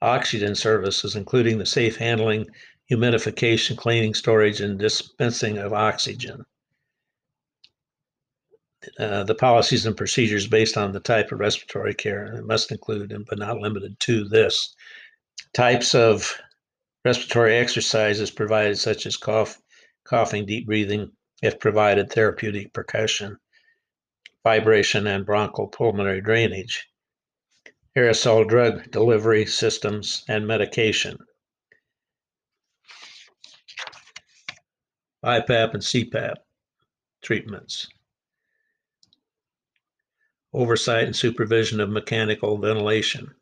oxygen 0.00 0.54
services, 0.54 1.16
including 1.16 1.58
the 1.58 1.66
safe 1.66 1.96
handling, 1.96 2.46
humidification, 2.90 3.76
cleaning, 3.76 4.14
storage, 4.14 4.60
and 4.60 4.78
dispensing 4.78 5.58
of 5.58 5.72
oxygen 5.72 6.44
uh, 8.98 9.24
the 9.24 9.34
policies 9.34 9.86
and 9.86 9.96
procedures 9.96 10.46
based 10.46 10.76
on 10.76 10.92
the 10.92 11.00
type 11.00 11.32
of 11.32 11.40
respiratory 11.40 11.94
care. 11.94 12.40
Must 12.44 12.70
include, 12.70 13.14
but 13.28 13.38
not 13.38 13.58
limited 13.58 13.98
to, 14.00 14.24
this 14.24 14.74
types 15.56 15.94
of 15.94 16.38
respiratory 17.02 17.56
exercises 17.56 18.30
provided, 18.30 18.78
such 18.78 19.06
as 19.06 19.16
cough, 19.16 19.58
coughing, 20.04 20.44
deep 20.44 20.66
breathing, 20.66 21.10
if 21.42 21.58
provided, 21.58 22.12
therapeutic 22.12 22.74
percussion, 22.74 23.38
vibration, 24.44 25.06
and 25.06 25.24
bronchial 25.24 25.66
pulmonary 25.68 26.20
drainage, 26.20 26.86
aerosol 27.96 28.46
drug 28.46 28.90
delivery 28.90 29.46
systems, 29.46 30.24
and 30.28 30.46
medication. 30.46 31.16
IPAP 35.24 35.72
and 35.72 35.82
CPAP 35.82 36.34
treatments 37.22 37.88
oversight 40.52 41.04
and 41.04 41.16
supervision 41.16 41.80
of 41.80 41.88
mechanical 41.88 42.58
ventilation, 42.58 43.34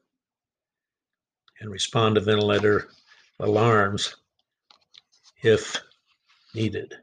and 1.60 1.70
respond 1.70 2.14
to 2.14 2.20
ventilator 2.20 2.88
alarms 3.40 4.16
if 5.42 5.80
needed. 6.54 6.94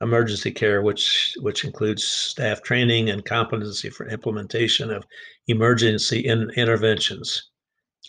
Emergency 0.00 0.50
care, 0.50 0.82
which 0.82 1.36
which 1.40 1.64
includes 1.64 2.04
staff 2.04 2.62
training 2.62 3.10
and 3.10 3.24
competency 3.24 3.88
for 3.88 4.08
implementation 4.08 4.90
of 4.90 5.04
emergency 5.46 6.20
in, 6.20 6.50
interventions. 6.56 7.50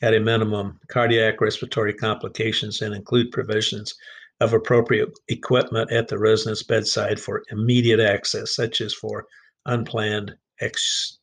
At 0.01 0.15
a 0.15 0.19
minimum, 0.19 0.79
cardiac 0.87 1.39
respiratory 1.39 1.93
complications 1.93 2.81
and 2.81 2.95
include 2.95 3.31
provisions 3.31 3.93
of 4.39 4.53
appropriate 4.53 5.09
equipment 5.27 5.91
at 5.91 6.07
the 6.07 6.17
resident's 6.17 6.63
bedside 6.63 7.19
for 7.19 7.43
immediate 7.51 7.99
access, 7.99 8.55
such 8.55 8.81
as 8.81 8.93
for 8.93 9.27
unplanned 9.67 10.35
ex. 10.59 11.19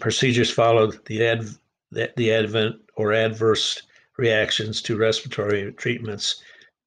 Procedures 0.00 0.50
followed 0.50 1.04
the, 1.06 1.56
the 1.90 2.32
advent 2.32 2.76
or 2.96 3.12
adverse 3.12 3.82
reactions 4.16 4.82
to 4.82 4.96
respiratory 4.96 5.72
treatments 5.72 6.42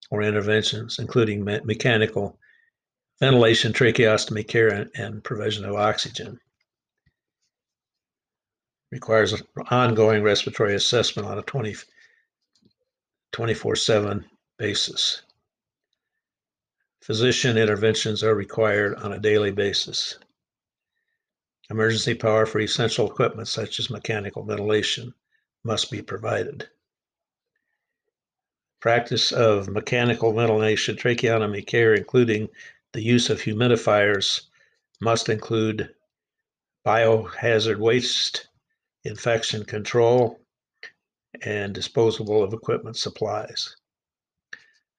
or 0.10 0.22
interventions, 0.22 1.00
including 1.00 1.44
me- 1.44 1.60
mechanical 1.64 2.38
ventilation, 3.20 3.74
tracheostomy 3.74 4.48
care, 4.48 4.70
and, 4.70 4.90
and 4.96 5.24
provision 5.24 5.66
of 5.66 5.76
oxygen. 5.76 6.40
Requires 8.92 9.42
ongoing 9.70 10.24
respiratory 10.24 10.76
assessment 10.76 11.28
on 11.28 11.38
a 11.38 11.42
20, 11.42 11.76
24 13.34 13.76
7 13.76 14.26
basis. 14.58 15.22
Physician 17.02 17.58
interventions 17.58 18.24
are 18.24 18.36
required 18.36 18.96
on 18.96 19.14
a 19.14 19.20
daily 19.20 19.52
basis. 19.52 20.18
Emergency 21.69 22.15
power 22.15 22.45
for 22.45 22.59
essential 22.59 23.09
equipment 23.12 23.47
such 23.47 23.77
as 23.77 23.89
mechanical 23.89 24.43
ventilation 24.43 25.13
must 25.63 25.91
be 25.91 26.01
provided. 26.01 26.69
Practice 28.79 29.33
of 29.33 29.67
mechanical 29.67 30.31
ventilation 30.31 30.95
tracheotomy 30.95 31.62
care, 31.62 31.93
including 31.93 32.47
the 32.93 33.01
use 33.01 33.29
of 33.29 33.41
humidifiers, 33.41 34.43
must 35.01 35.27
include 35.27 35.93
biohazard 36.86 37.79
waste, 37.79 38.47
infection 39.03 39.65
control, 39.65 40.39
and 41.41 41.74
disposable 41.74 42.43
of 42.43 42.53
equipment 42.53 42.95
supplies. 42.95 43.75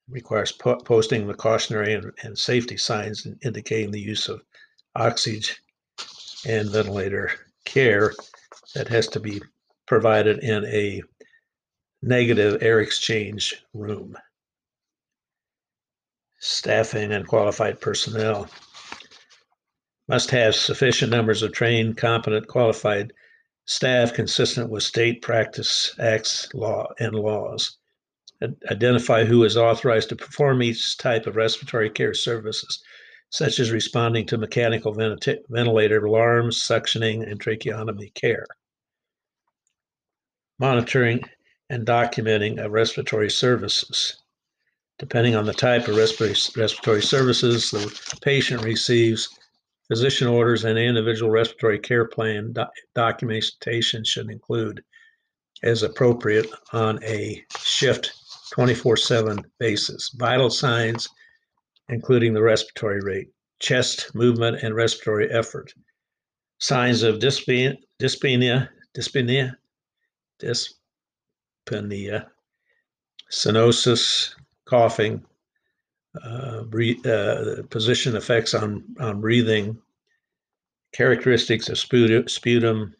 Requires 0.07 0.51
po- 0.51 0.77
posting 0.77 1.25
the 1.25 1.33
cautionary 1.33 1.93
and, 1.95 2.11
and 2.21 2.37
safety 2.37 2.77
signs 2.77 3.25
indicating 3.43 3.89
the 3.89 3.99
use 3.99 4.29
of 4.29 4.43
oxygen 4.95 5.55
and 6.45 6.69
ventilator 6.69 7.31
care 7.65 8.13
that 8.75 8.87
has 8.87 9.07
to 9.07 9.19
be 9.19 9.41
provided 9.87 10.39
in 10.39 10.65
a 10.65 11.01
negative 12.01 12.61
air 12.61 12.79
exchange 12.79 13.63
room. 13.73 14.17
Staffing 16.39 17.11
and 17.11 17.27
qualified 17.27 17.81
personnel 17.81 18.49
must 20.07 20.31
have 20.31 20.55
sufficient 20.55 21.11
numbers 21.11 21.43
of 21.43 21.51
trained, 21.51 21.97
competent, 21.97 22.47
qualified 22.47 23.13
staff 23.65 24.13
consistent 24.13 24.69
with 24.69 24.81
state 24.81 25.21
practice 25.21 25.93
acts 25.99 26.51
law 26.53 26.87
and 26.99 27.13
laws. 27.13 27.77
Identify 28.71 29.25
who 29.25 29.43
is 29.43 29.57
authorized 29.57 30.09
to 30.09 30.15
perform 30.15 30.63
each 30.63 30.97
type 30.97 31.27
of 31.27 31.35
respiratory 31.35 31.89
care 31.89 32.13
services, 32.13 32.81
such 33.29 33.59
as 33.59 33.71
responding 33.71 34.25
to 34.25 34.37
mechanical 34.37 34.93
ventilator 34.93 36.05
alarms, 36.05 36.61
suctioning, 36.61 37.29
and 37.29 37.39
tracheotomy 37.39 38.11
care. 38.15 38.45
Monitoring 40.57 41.21
and 41.69 41.85
documenting 41.85 42.63
of 42.63 42.71
respiratory 42.71 43.29
services. 43.29 44.17
Depending 44.97 45.35
on 45.35 45.45
the 45.45 45.53
type 45.53 45.87
of 45.87 45.95
respiratory, 45.95 47.01
services 47.01 47.71
the 47.71 48.17
patient 48.21 48.63
receives, 48.63 49.29
physician 49.87 50.27
orders 50.27 50.65
and 50.65 50.77
individual 50.77 51.31
respiratory 51.31 51.79
care 51.79 52.05
plan 52.05 52.51
do- 52.51 52.65
documentation 52.95 54.03
should 54.03 54.29
include, 54.29 54.83
as 55.63 55.83
appropriate, 55.83 56.47
on 56.73 57.01
a 57.03 57.43
shift 57.59 58.11
24 58.51 58.97
7 58.97 59.39
basis. 59.59 60.09
Vital 60.17 60.49
signs, 60.49 61.07
including 61.89 62.33
the 62.33 62.41
respiratory 62.41 63.01
rate, 63.01 63.29
chest 63.59 64.13
movement, 64.15 64.63
and 64.63 64.75
respiratory 64.75 65.31
effort. 65.31 65.73
Signs 66.59 67.03
of 67.03 67.19
dyspnea, 67.19 67.75
dyspnea, 67.99 68.69
dyspnea, 68.95 69.55
dyspnea, 70.41 72.25
cyanosis, 73.31 74.35
coughing, 74.65 75.23
uh, 76.23 76.63
breathe, 76.63 77.05
uh, 77.05 77.63
position 77.69 78.15
effects 78.15 78.53
on, 78.53 78.83
on 78.99 79.21
breathing, 79.21 79.77
characteristics 80.93 81.69
of 81.69 81.77
sputum, 81.77 82.27
sputum 82.27 82.95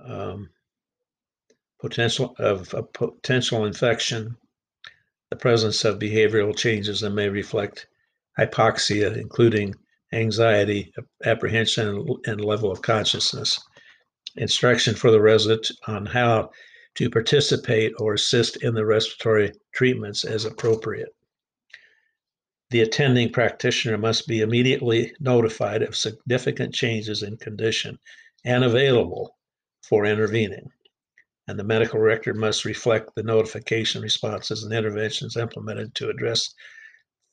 um, 0.00 0.48
potential 1.80 2.34
of 2.38 2.72
a 2.74 2.82
potential 2.82 3.64
infection, 3.64 4.36
the 5.30 5.36
presence 5.36 5.84
of 5.84 5.98
behavioral 5.98 6.56
changes 6.56 7.00
that 7.00 7.10
may 7.10 7.28
reflect 7.28 7.86
hypoxia, 8.38 9.16
including 9.16 9.74
anxiety, 10.12 10.92
apprehension, 11.24 12.06
and 12.24 12.44
level 12.44 12.72
of 12.72 12.82
consciousness. 12.82 13.60
Instruction 14.36 14.94
for 14.94 15.10
the 15.10 15.20
resident 15.20 15.70
on 15.86 16.06
how 16.06 16.50
to 16.94 17.10
participate 17.10 17.92
or 17.98 18.14
assist 18.14 18.62
in 18.62 18.74
the 18.74 18.84
respiratory 18.84 19.52
treatments 19.74 20.24
as 20.24 20.44
appropriate. 20.44 21.14
The 22.70 22.80
attending 22.80 23.30
practitioner 23.30 23.98
must 23.98 24.26
be 24.26 24.40
immediately 24.40 25.12
notified 25.20 25.82
of 25.82 25.96
significant 25.96 26.74
changes 26.74 27.22
in 27.22 27.36
condition 27.36 27.98
and 28.44 28.64
available 28.64 29.36
for 29.82 30.04
intervening. 30.04 30.70
And 31.48 31.58
the 31.58 31.64
medical 31.64 31.98
record 31.98 32.36
must 32.36 32.66
reflect 32.66 33.14
the 33.14 33.22
notification 33.22 34.02
responses 34.02 34.64
and 34.64 34.72
interventions 34.72 35.38
implemented 35.38 35.94
to 35.94 36.10
address 36.10 36.52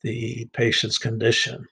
the 0.02 0.48
patient's 0.54 0.96
condition. 0.96 1.66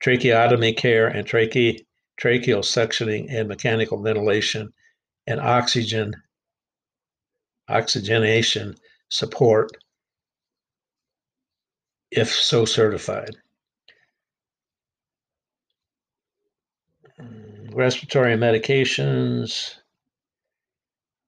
tracheotomy 0.00 0.72
care 0.72 1.08
and 1.08 1.26
trache- 1.26 1.84
tracheal 2.20 2.62
suctioning 2.62 3.26
and 3.30 3.48
mechanical 3.48 4.02
ventilation, 4.02 4.72
and 5.26 5.40
oxygen 5.40 6.12
oxygenation 7.68 8.76
support 9.08 9.70
if 12.10 12.30
so 12.30 12.64
certified. 12.64 13.36
Respiratory 17.72 18.36
medications, 18.36 19.76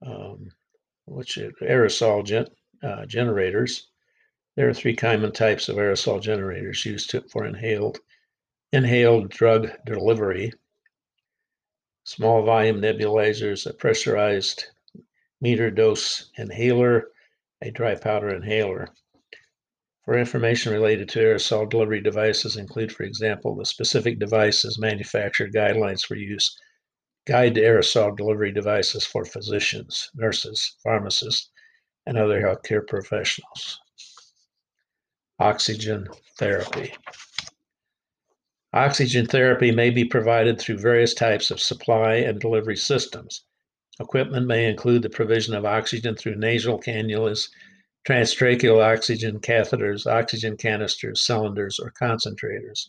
um, 0.04 0.50
which 1.06 1.38
aerosol 1.62 2.24
gen, 2.24 2.46
uh, 2.82 3.04
generators, 3.06 3.88
there 4.56 4.68
are 4.68 4.74
three 4.74 4.96
common 4.96 5.32
types 5.32 5.68
of 5.68 5.76
aerosol 5.76 6.20
generators 6.20 6.84
used 6.84 7.10
to, 7.10 7.22
for 7.28 7.44
inhaled 7.46 7.98
inhaled 8.72 9.30
drug 9.30 9.70
delivery. 9.86 10.52
Small 12.04 12.42
volume 12.42 12.80
nebulizers, 12.80 13.66
a 13.66 13.72
pressurized 13.72 14.64
meter 15.40 15.70
dose 15.70 16.30
inhaler, 16.36 17.08
a 17.62 17.70
dry 17.70 17.94
powder 17.94 18.34
inhaler. 18.34 18.88
For 20.08 20.16
information 20.16 20.72
related 20.72 21.10
to 21.10 21.18
aerosol 21.18 21.68
delivery 21.68 22.00
devices, 22.00 22.56
include, 22.56 22.90
for 22.90 23.02
example, 23.02 23.54
the 23.54 23.66
specific 23.66 24.18
devices, 24.18 24.78
manufacturer 24.78 25.48
guidelines 25.48 26.00
for 26.00 26.14
use, 26.14 26.58
guide 27.26 27.56
to 27.56 27.60
aerosol 27.60 28.16
delivery 28.16 28.50
devices 28.50 29.04
for 29.04 29.26
physicians, 29.26 30.08
nurses, 30.14 30.76
pharmacists, 30.82 31.50
and 32.06 32.16
other 32.16 32.40
healthcare 32.40 32.86
professionals 32.86 33.80
oxygen 35.38 36.08
therapy. 36.38 36.94
Oxygen 38.72 39.26
therapy 39.26 39.70
may 39.70 39.90
be 39.90 40.06
provided 40.06 40.58
through 40.58 40.78
various 40.78 41.12
types 41.12 41.50
of 41.50 41.60
supply 41.60 42.14
and 42.14 42.40
delivery 42.40 42.78
systems. 42.78 43.44
Equipment 44.00 44.46
may 44.46 44.70
include 44.70 45.02
the 45.02 45.10
provision 45.10 45.54
of 45.54 45.66
oxygen 45.66 46.16
through 46.16 46.36
nasal 46.36 46.80
cannulas, 46.80 47.50
transtracheal 48.06 48.82
oxygen 48.82 49.38
catheters, 49.40 50.06
oxygen 50.06 50.56
canisters, 50.56 51.24
cylinders, 51.24 51.78
or 51.78 51.92
concentrators. 52.00 52.88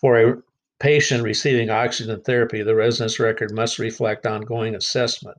For 0.00 0.18
a 0.20 0.42
patient 0.80 1.22
receiving 1.22 1.70
oxygen 1.70 2.20
therapy, 2.22 2.62
the 2.62 2.74
residence 2.74 3.18
record 3.20 3.52
must 3.52 3.78
reflect 3.78 4.26
ongoing 4.26 4.74
assessment 4.74 5.38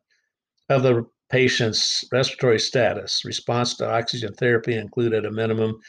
of 0.70 0.84
the 0.84 1.06
patient's 1.30 2.06
respiratory 2.12 2.60
status. 2.60 3.26
Response 3.26 3.76
to 3.78 3.90
oxygen 3.90 4.34
therapy 4.34 4.76
include 4.76 5.14
at 5.14 5.26
a 5.26 5.32
minimum 5.32 5.80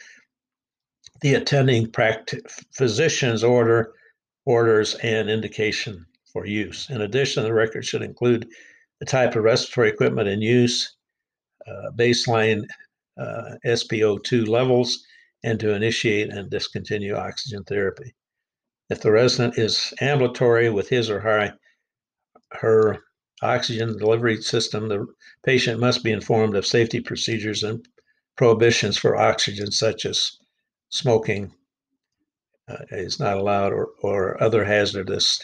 the 1.21 1.35
attending 1.35 1.91
physician's 2.75 3.43
order, 3.43 3.93
orders, 4.45 4.95
and 4.95 5.29
indication 5.29 6.05
for 6.31 6.45
use. 6.45 6.89
In 6.89 7.01
addition, 7.01 7.43
the 7.43 7.53
record 7.53 7.85
should 7.85 8.03
include 8.03 8.47
the 8.99 9.05
type 9.05 9.35
of 9.35 9.43
respiratory 9.43 9.89
equipment 9.89 10.27
in 10.27 10.41
use, 10.41 10.95
uh, 11.67 11.91
baseline 11.95 12.63
uh, 13.19 13.55
SpO2 13.65 14.47
levels, 14.47 15.05
and 15.43 15.59
to 15.59 15.73
initiate 15.73 16.29
and 16.29 16.49
discontinue 16.49 17.15
oxygen 17.15 17.63
therapy. 17.63 18.15
If 18.89 19.01
the 19.01 19.11
resident 19.11 19.57
is 19.57 19.93
ambulatory 20.01 20.69
with 20.69 20.89
his 20.89 21.09
or 21.09 21.19
her, 21.19 21.53
her 22.51 23.03
oxygen 23.41 23.97
delivery 23.97 24.41
system, 24.41 24.87
the 24.87 25.05
patient 25.43 25.79
must 25.79 26.03
be 26.03 26.11
informed 26.11 26.55
of 26.55 26.65
safety 26.65 27.01
procedures 27.01 27.63
and 27.63 27.87
prohibitions 28.35 28.97
for 28.97 29.15
oxygen, 29.15 29.71
such 29.71 30.05
as 30.05 30.37
smoking 30.89 31.53
uh, 32.67 32.85
is 32.91 33.19
not 33.19 33.37
allowed 33.37 33.73
or, 33.73 33.89
or 34.01 34.41
other 34.41 34.65
hazardous 34.65 35.43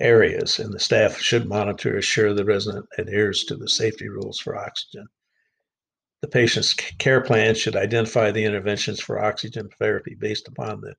areas, 0.00 0.58
and 0.58 0.72
the 0.72 0.80
staff 0.80 1.18
should 1.18 1.46
monitor 1.46 1.96
assure 1.96 2.32
the 2.32 2.44
resident 2.44 2.86
adheres 2.98 3.44
to 3.44 3.56
the 3.56 3.68
safety 3.68 4.08
rules 4.08 4.38
for 4.38 4.56
oxygen. 4.56 5.08
The 6.20 6.28
patient's 6.28 6.74
care 6.74 7.20
plan 7.20 7.54
should 7.54 7.76
identify 7.76 8.30
the 8.30 8.44
interventions 8.44 9.00
for 9.00 9.22
oxygen 9.22 9.68
therapy 9.78 10.16
based 10.16 10.48
upon 10.48 10.80
the 10.80 10.96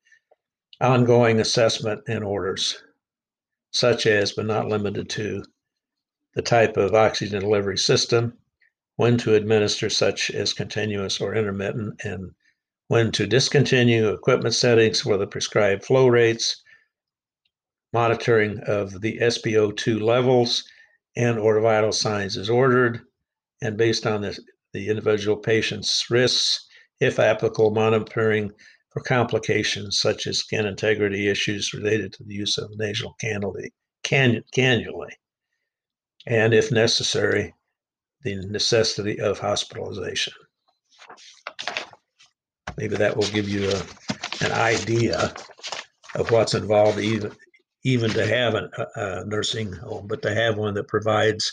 ongoing 0.79 1.39
assessment 1.39 2.01
and 2.08 2.23
orders, 2.23 2.82
such 3.71 4.08
as 4.08 4.32
but 4.32 4.45
not 4.45 4.67
limited 4.67 5.10
to 5.10 5.43
the 6.36 6.41
type 6.41 6.77
of 6.77 6.93
oxygen 6.93 7.41
delivery 7.41 7.77
system, 7.77 8.38
when 8.95 9.17
to 9.17 9.36
administer 9.36 9.89
such 9.89 10.32
as 10.32 10.53
continuous 10.53 11.19
or 11.19 11.36
intermittent, 11.36 11.99
and 12.05 12.34
when 12.88 13.12
to 13.12 13.27
discontinue 13.27 14.10
equipment 14.10 14.55
settings 14.55 15.01
for 15.01 15.17
the 15.17 15.27
prescribed 15.27 15.84
flow 15.84 16.08
rates, 16.08 16.63
monitoring 17.91 18.60
of 18.67 19.01
the 19.01 19.17
SpO2 19.19 19.99
levels 20.01 20.63
and 21.15 21.38
or 21.38 21.60
vital 21.60 21.91
signs 21.91 22.38
is 22.38 22.49
ordered, 22.49 23.01
and 23.62 23.77
based 23.77 24.08
on 24.08 24.21
the, 24.21 24.38
the 24.73 24.89
individual 24.89 25.38
patient's 25.38 26.10
risks, 26.10 26.65
if 26.99 27.19
applicable, 27.19 27.71
monitoring 27.71 28.51
for 28.91 29.01
complications 29.01 29.99
such 29.99 30.27
as 30.27 30.39
skin 30.39 30.65
integrity 30.65 31.27
issues 31.29 31.73
related 31.73 32.13
to 32.13 32.23
the 32.23 32.34
use 32.34 32.58
of 32.58 32.71
nasal 32.77 33.15
cannula, 33.21 33.69
can, 34.03 34.43
cannulae 34.55 35.12
and 36.27 36.53
if 36.53 36.71
necessary, 36.71 37.53
the 38.23 38.36
necessity 38.47 39.19
of 39.19 39.39
hospitalization. 39.39 40.34
Maybe 42.77 42.95
that 42.97 43.15
will 43.15 43.27
give 43.27 43.49
you 43.49 43.69
a, 43.69 44.45
an 44.45 44.51
idea 44.51 45.34
of 46.15 46.32
what's 46.32 46.53
involved, 46.53 46.99
even 46.99 47.32
even 47.86 48.10
to 48.12 48.25
have 48.25 48.55
a, 48.55 48.69
a 48.95 49.25
nursing 49.25 49.71
home, 49.71 50.05
but 50.08 50.21
to 50.21 50.34
have 50.34 50.58
one 50.58 50.73
that 50.73 50.88
provides 50.88 51.51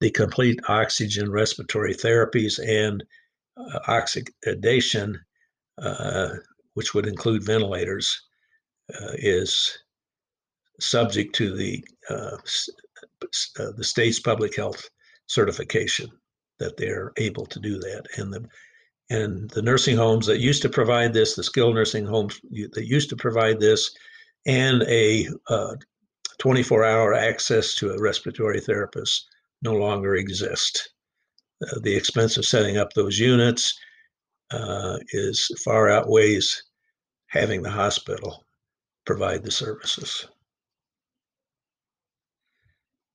the 0.00 0.10
complete 0.10 0.60
oxygen 0.68 1.30
respiratory 1.30 1.94
therapies 1.94 2.58
and 2.64 3.04
uh, 3.56 3.78
oxidation, 3.88 5.18
uh, 5.82 6.30
which 6.74 6.94
would 6.94 7.06
include 7.06 7.44
ventilators, 7.44 8.20
uh, 8.94 9.12
is 9.14 9.78
subject 10.80 11.34
to 11.34 11.54
the 11.56 11.84
uh, 12.08 12.36
uh, 13.58 13.72
the 13.76 13.84
state's 13.84 14.20
public 14.20 14.54
health 14.56 14.88
certification 15.26 16.08
that 16.58 16.76
they're 16.76 17.12
able 17.16 17.44
to 17.46 17.58
do 17.58 17.78
that. 17.78 18.04
And 18.16 18.32
the 18.32 18.48
and 19.10 19.50
the 19.50 19.62
nursing 19.62 19.96
homes 19.96 20.26
that 20.26 20.38
used 20.38 20.62
to 20.62 20.68
provide 20.68 21.12
this, 21.12 21.34
the 21.34 21.42
skilled 21.42 21.74
nursing 21.74 22.06
homes 22.06 22.40
that 22.50 22.86
used 22.86 23.08
to 23.10 23.16
provide 23.16 23.58
this, 23.58 23.90
and 24.46 24.82
a 24.82 25.26
24-hour 26.40 27.14
uh, 27.14 27.18
access 27.18 27.74
to 27.76 27.90
a 27.90 28.00
respiratory 28.00 28.60
therapist 28.60 29.26
no 29.62 29.74
longer 29.74 30.14
exist. 30.16 30.90
Uh, 31.62 31.80
the 31.82 31.94
expense 31.94 32.36
of 32.36 32.46
setting 32.46 32.76
up 32.76 32.92
those 32.92 33.18
units 33.18 33.78
uh, 34.50 34.98
is 35.10 35.50
far 35.64 35.88
outweighs 35.88 36.62
having 37.26 37.62
the 37.62 37.70
hospital 37.70 38.44
provide 39.04 39.42
the 39.42 39.50
services. 39.50 40.26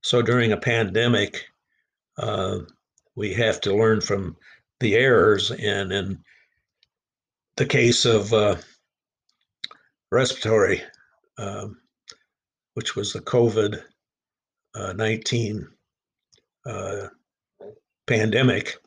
So 0.01 0.21
during 0.21 0.51
a 0.51 0.57
pandemic, 0.57 1.45
uh, 2.17 2.59
we 3.15 3.33
have 3.33 3.61
to 3.61 3.75
learn 3.75 4.01
from 4.01 4.35
the 4.79 4.95
errors. 4.95 5.51
And 5.51 5.91
in 5.91 6.19
the 7.55 7.65
case 7.65 8.05
of 8.05 8.33
uh, 8.33 8.55
respiratory, 10.11 10.81
um, 11.37 11.77
which 12.73 12.95
was 12.95 13.13
the 13.13 13.21
COVID 13.21 13.81
uh, 14.75 14.93
19 14.93 15.67
uh, 16.65 17.07
pandemic, 18.07 18.77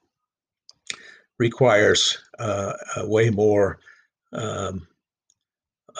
requires 1.38 2.18
uh, 2.38 2.72
way 2.98 3.30
more 3.30 3.78
um, 4.32 4.86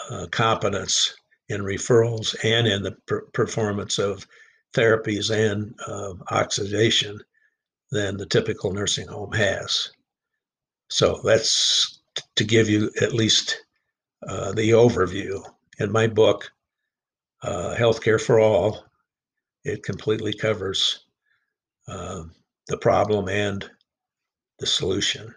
uh, 0.09 0.25
competence 0.31 1.15
in 1.49 1.61
referrals 1.61 2.35
and 2.43 2.67
in 2.67 2.83
the 2.83 2.91
per- 3.05 3.25
performance 3.33 3.99
of 3.99 4.25
therapies 4.73 5.31
and 5.31 5.73
uh, 5.87 6.13
oxidation 6.31 7.19
than 7.91 8.17
the 8.17 8.25
typical 8.25 8.73
nursing 8.73 9.07
home 9.07 9.31
has. 9.31 9.91
So 10.89 11.21
that's 11.23 12.01
to 12.35 12.43
give 12.43 12.69
you 12.69 12.91
at 13.01 13.13
least 13.13 13.63
uh, 14.27 14.51
the 14.53 14.71
overview. 14.71 15.41
In 15.79 15.91
my 15.91 16.07
book, 16.07 16.49
uh, 17.43 17.75
Healthcare 17.77 18.19
for 18.19 18.39
All, 18.39 18.83
it 19.63 19.83
completely 19.83 20.33
covers 20.33 21.05
uh, 21.87 22.23
the 22.67 22.77
problem 22.77 23.29
and 23.29 23.69
the 24.59 24.65
solution. 24.65 25.33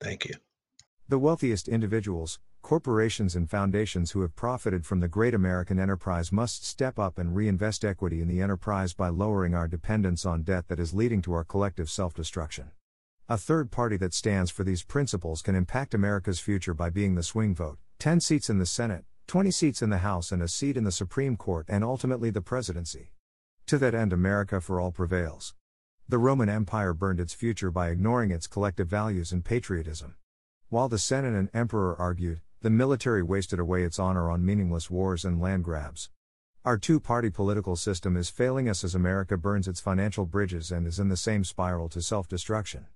Thank 0.00 0.24
you. 0.24 0.34
The 1.08 1.18
wealthiest 1.18 1.68
individuals, 1.68 2.38
corporations 2.62 3.36
and 3.36 3.50
foundations 3.50 4.12
who 4.12 4.22
have 4.22 4.34
profited 4.34 4.86
from 4.86 5.00
the 5.00 5.08
great 5.08 5.34
American 5.34 5.78
enterprise 5.78 6.32
must 6.32 6.64
step 6.64 6.98
up 6.98 7.18
and 7.18 7.36
reinvest 7.36 7.84
equity 7.84 8.20
in 8.20 8.28
the 8.28 8.40
enterprise 8.40 8.94
by 8.94 9.08
lowering 9.08 9.54
our 9.54 9.68
dependence 9.68 10.24
on 10.24 10.42
debt 10.42 10.68
that 10.68 10.80
is 10.80 10.94
leading 10.94 11.20
to 11.22 11.32
our 11.34 11.44
collective 11.44 11.90
self 11.90 12.14
destruction. 12.14 12.70
A 13.28 13.36
third 13.36 13.70
party 13.70 13.96
that 13.98 14.14
stands 14.14 14.50
for 14.50 14.64
these 14.64 14.82
principles 14.82 15.42
can 15.42 15.54
impact 15.54 15.94
America's 15.94 16.40
future 16.40 16.74
by 16.74 16.90
being 16.90 17.14
the 17.14 17.22
swing 17.22 17.54
vote 17.54 17.78
10 17.98 18.20
seats 18.20 18.48
in 18.48 18.58
the 18.58 18.66
Senate, 18.66 19.04
20 19.26 19.50
seats 19.50 19.82
in 19.82 19.90
the 19.90 19.98
House, 19.98 20.32
and 20.32 20.42
a 20.42 20.48
seat 20.48 20.76
in 20.76 20.84
the 20.84 20.92
Supreme 20.92 21.36
Court, 21.36 21.66
and 21.68 21.84
ultimately 21.84 22.30
the 22.30 22.40
presidency. 22.40 23.12
To 23.66 23.78
that 23.78 23.94
end, 23.94 24.12
America 24.12 24.60
for 24.60 24.80
all 24.80 24.92
prevails. 24.92 25.54
The 26.08 26.18
Roman 26.18 26.48
Empire 26.48 26.92
burned 26.92 27.20
its 27.20 27.32
future 27.32 27.70
by 27.70 27.88
ignoring 27.88 28.30
its 28.30 28.46
collective 28.46 28.88
values 28.88 29.32
and 29.32 29.44
patriotism. 29.44 30.16
While 30.68 30.88
the 30.88 30.98
Senate 30.98 31.34
and 31.34 31.48
Emperor 31.54 31.96
argued, 31.98 32.40
the 32.60 32.70
military 32.70 33.22
wasted 33.22 33.58
away 33.58 33.82
its 33.82 33.98
honor 33.98 34.30
on 34.30 34.44
meaningless 34.44 34.90
wars 34.90 35.24
and 35.24 35.40
land 35.40 35.64
grabs. 35.64 36.10
Our 36.64 36.78
two 36.78 37.00
party 37.00 37.28
political 37.28 37.74
system 37.74 38.16
is 38.16 38.30
failing 38.30 38.68
us 38.68 38.84
as 38.84 38.94
America 38.94 39.36
burns 39.36 39.66
its 39.66 39.80
financial 39.80 40.26
bridges 40.26 40.70
and 40.70 40.86
is 40.86 41.00
in 41.00 41.08
the 41.08 41.16
same 41.16 41.44
spiral 41.44 41.88
to 41.88 42.00
self 42.00 42.28
destruction. 42.28 42.86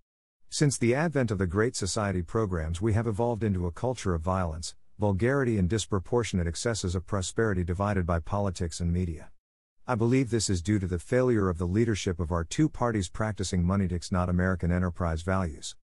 Since 0.48 0.78
the 0.78 0.94
advent 0.94 1.32
of 1.32 1.38
the 1.38 1.46
Great 1.46 1.74
Society 1.74 2.22
programs, 2.22 2.80
we 2.80 2.92
have 2.92 3.08
evolved 3.08 3.42
into 3.42 3.66
a 3.66 3.72
culture 3.72 4.14
of 4.14 4.20
violence, 4.20 4.76
vulgarity, 4.98 5.58
and 5.58 5.68
disproportionate 5.68 6.46
excesses 6.46 6.94
of 6.94 7.06
prosperity 7.06 7.64
divided 7.64 8.06
by 8.06 8.20
politics 8.20 8.78
and 8.78 8.92
media. 8.92 9.30
I 9.88 9.94
believe 9.94 10.30
this 10.30 10.50
is 10.50 10.62
due 10.62 10.80
to 10.80 10.86
the 10.88 10.98
failure 10.98 11.48
of 11.48 11.58
the 11.58 11.64
leadership 11.64 12.18
of 12.18 12.32
our 12.32 12.42
two 12.42 12.68
parties 12.68 13.08
practicing 13.08 13.62
moneytics, 13.62 14.10
not 14.10 14.28
American 14.28 14.72
enterprise 14.72 15.22
values. 15.22 15.76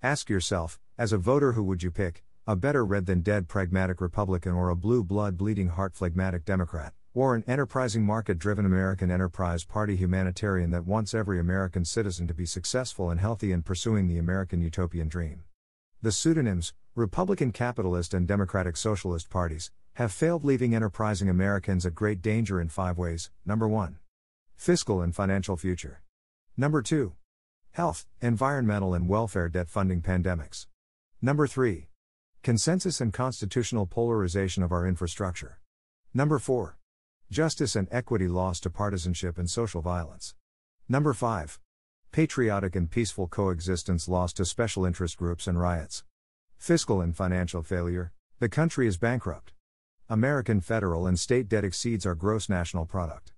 Ask 0.00 0.30
yourself, 0.30 0.78
as 0.96 1.12
a 1.12 1.18
voter, 1.18 1.52
who 1.52 1.64
would 1.64 1.82
you 1.82 1.90
pick? 1.90 2.22
a 2.46 2.56
better 2.56 2.82
red 2.82 3.04
than 3.04 3.20
dead 3.20 3.46
pragmatic 3.46 4.00
Republican 4.00 4.52
or 4.52 4.70
a 4.70 4.76
blue 4.76 5.04
blood 5.04 5.36
bleeding 5.36 5.68
heart 5.68 5.94
phlegmatic 5.94 6.46
Democrat, 6.46 6.94
or 7.12 7.34
an 7.34 7.44
enterprising 7.46 8.02
market 8.02 8.38
driven 8.38 8.64
American 8.64 9.10
Enterprise 9.10 9.64
Party 9.64 9.96
humanitarian 9.96 10.70
that 10.70 10.86
wants 10.86 11.12
every 11.12 11.38
American 11.38 11.84
citizen 11.84 12.26
to 12.26 12.32
be 12.32 12.46
successful 12.46 13.10
and 13.10 13.20
healthy 13.20 13.52
in 13.52 13.60
pursuing 13.60 14.06
the 14.06 14.16
American 14.16 14.62
utopian 14.62 15.08
dream. 15.08 15.42
The 16.00 16.10
pseudonyms, 16.10 16.72
Republican 16.94 17.52
capitalist 17.52 18.14
and 18.14 18.26
Democratic 18.26 18.78
Socialist 18.78 19.28
parties, 19.28 19.70
have 19.98 20.12
failed, 20.12 20.44
leaving 20.44 20.76
enterprising 20.76 21.28
Americans 21.28 21.84
at 21.84 21.92
great 21.92 22.22
danger 22.22 22.60
in 22.60 22.68
five 22.68 22.96
ways. 22.96 23.32
Number 23.44 23.66
1. 23.66 23.98
Fiscal 24.54 25.02
and 25.02 25.12
financial 25.12 25.56
future. 25.56 26.02
Number 26.56 26.82
2. 26.82 27.14
Health, 27.72 28.06
environmental, 28.20 28.94
and 28.94 29.08
welfare 29.08 29.48
debt 29.48 29.68
funding 29.68 30.00
pandemics. 30.00 30.68
Number 31.20 31.48
3. 31.48 31.88
Consensus 32.44 33.00
and 33.00 33.12
constitutional 33.12 33.86
polarization 33.86 34.62
of 34.62 34.70
our 34.70 34.86
infrastructure. 34.86 35.58
Number 36.14 36.38
4. 36.38 36.78
Justice 37.32 37.74
and 37.74 37.88
equity 37.90 38.28
lost 38.28 38.62
to 38.62 38.70
partisanship 38.70 39.36
and 39.36 39.50
social 39.50 39.82
violence. 39.82 40.36
Number 40.88 41.12
5. 41.12 41.58
Patriotic 42.12 42.76
and 42.76 42.88
peaceful 42.88 43.26
coexistence 43.26 44.06
lost 44.06 44.36
to 44.36 44.44
special 44.44 44.84
interest 44.84 45.16
groups 45.16 45.48
and 45.48 45.58
riots. 45.58 46.04
Fiscal 46.56 47.00
and 47.00 47.16
financial 47.16 47.64
failure, 47.64 48.12
the 48.38 48.48
country 48.48 48.86
is 48.86 48.96
bankrupt. 48.96 49.54
American 50.10 50.62
federal 50.62 51.06
and 51.06 51.20
state 51.20 51.50
debt 51.50 51.64
exceeds 51.64 52.06
our 52.06 52.14
gross 52.14 52.48
national 52.48 52.86
product. 52.86 53.34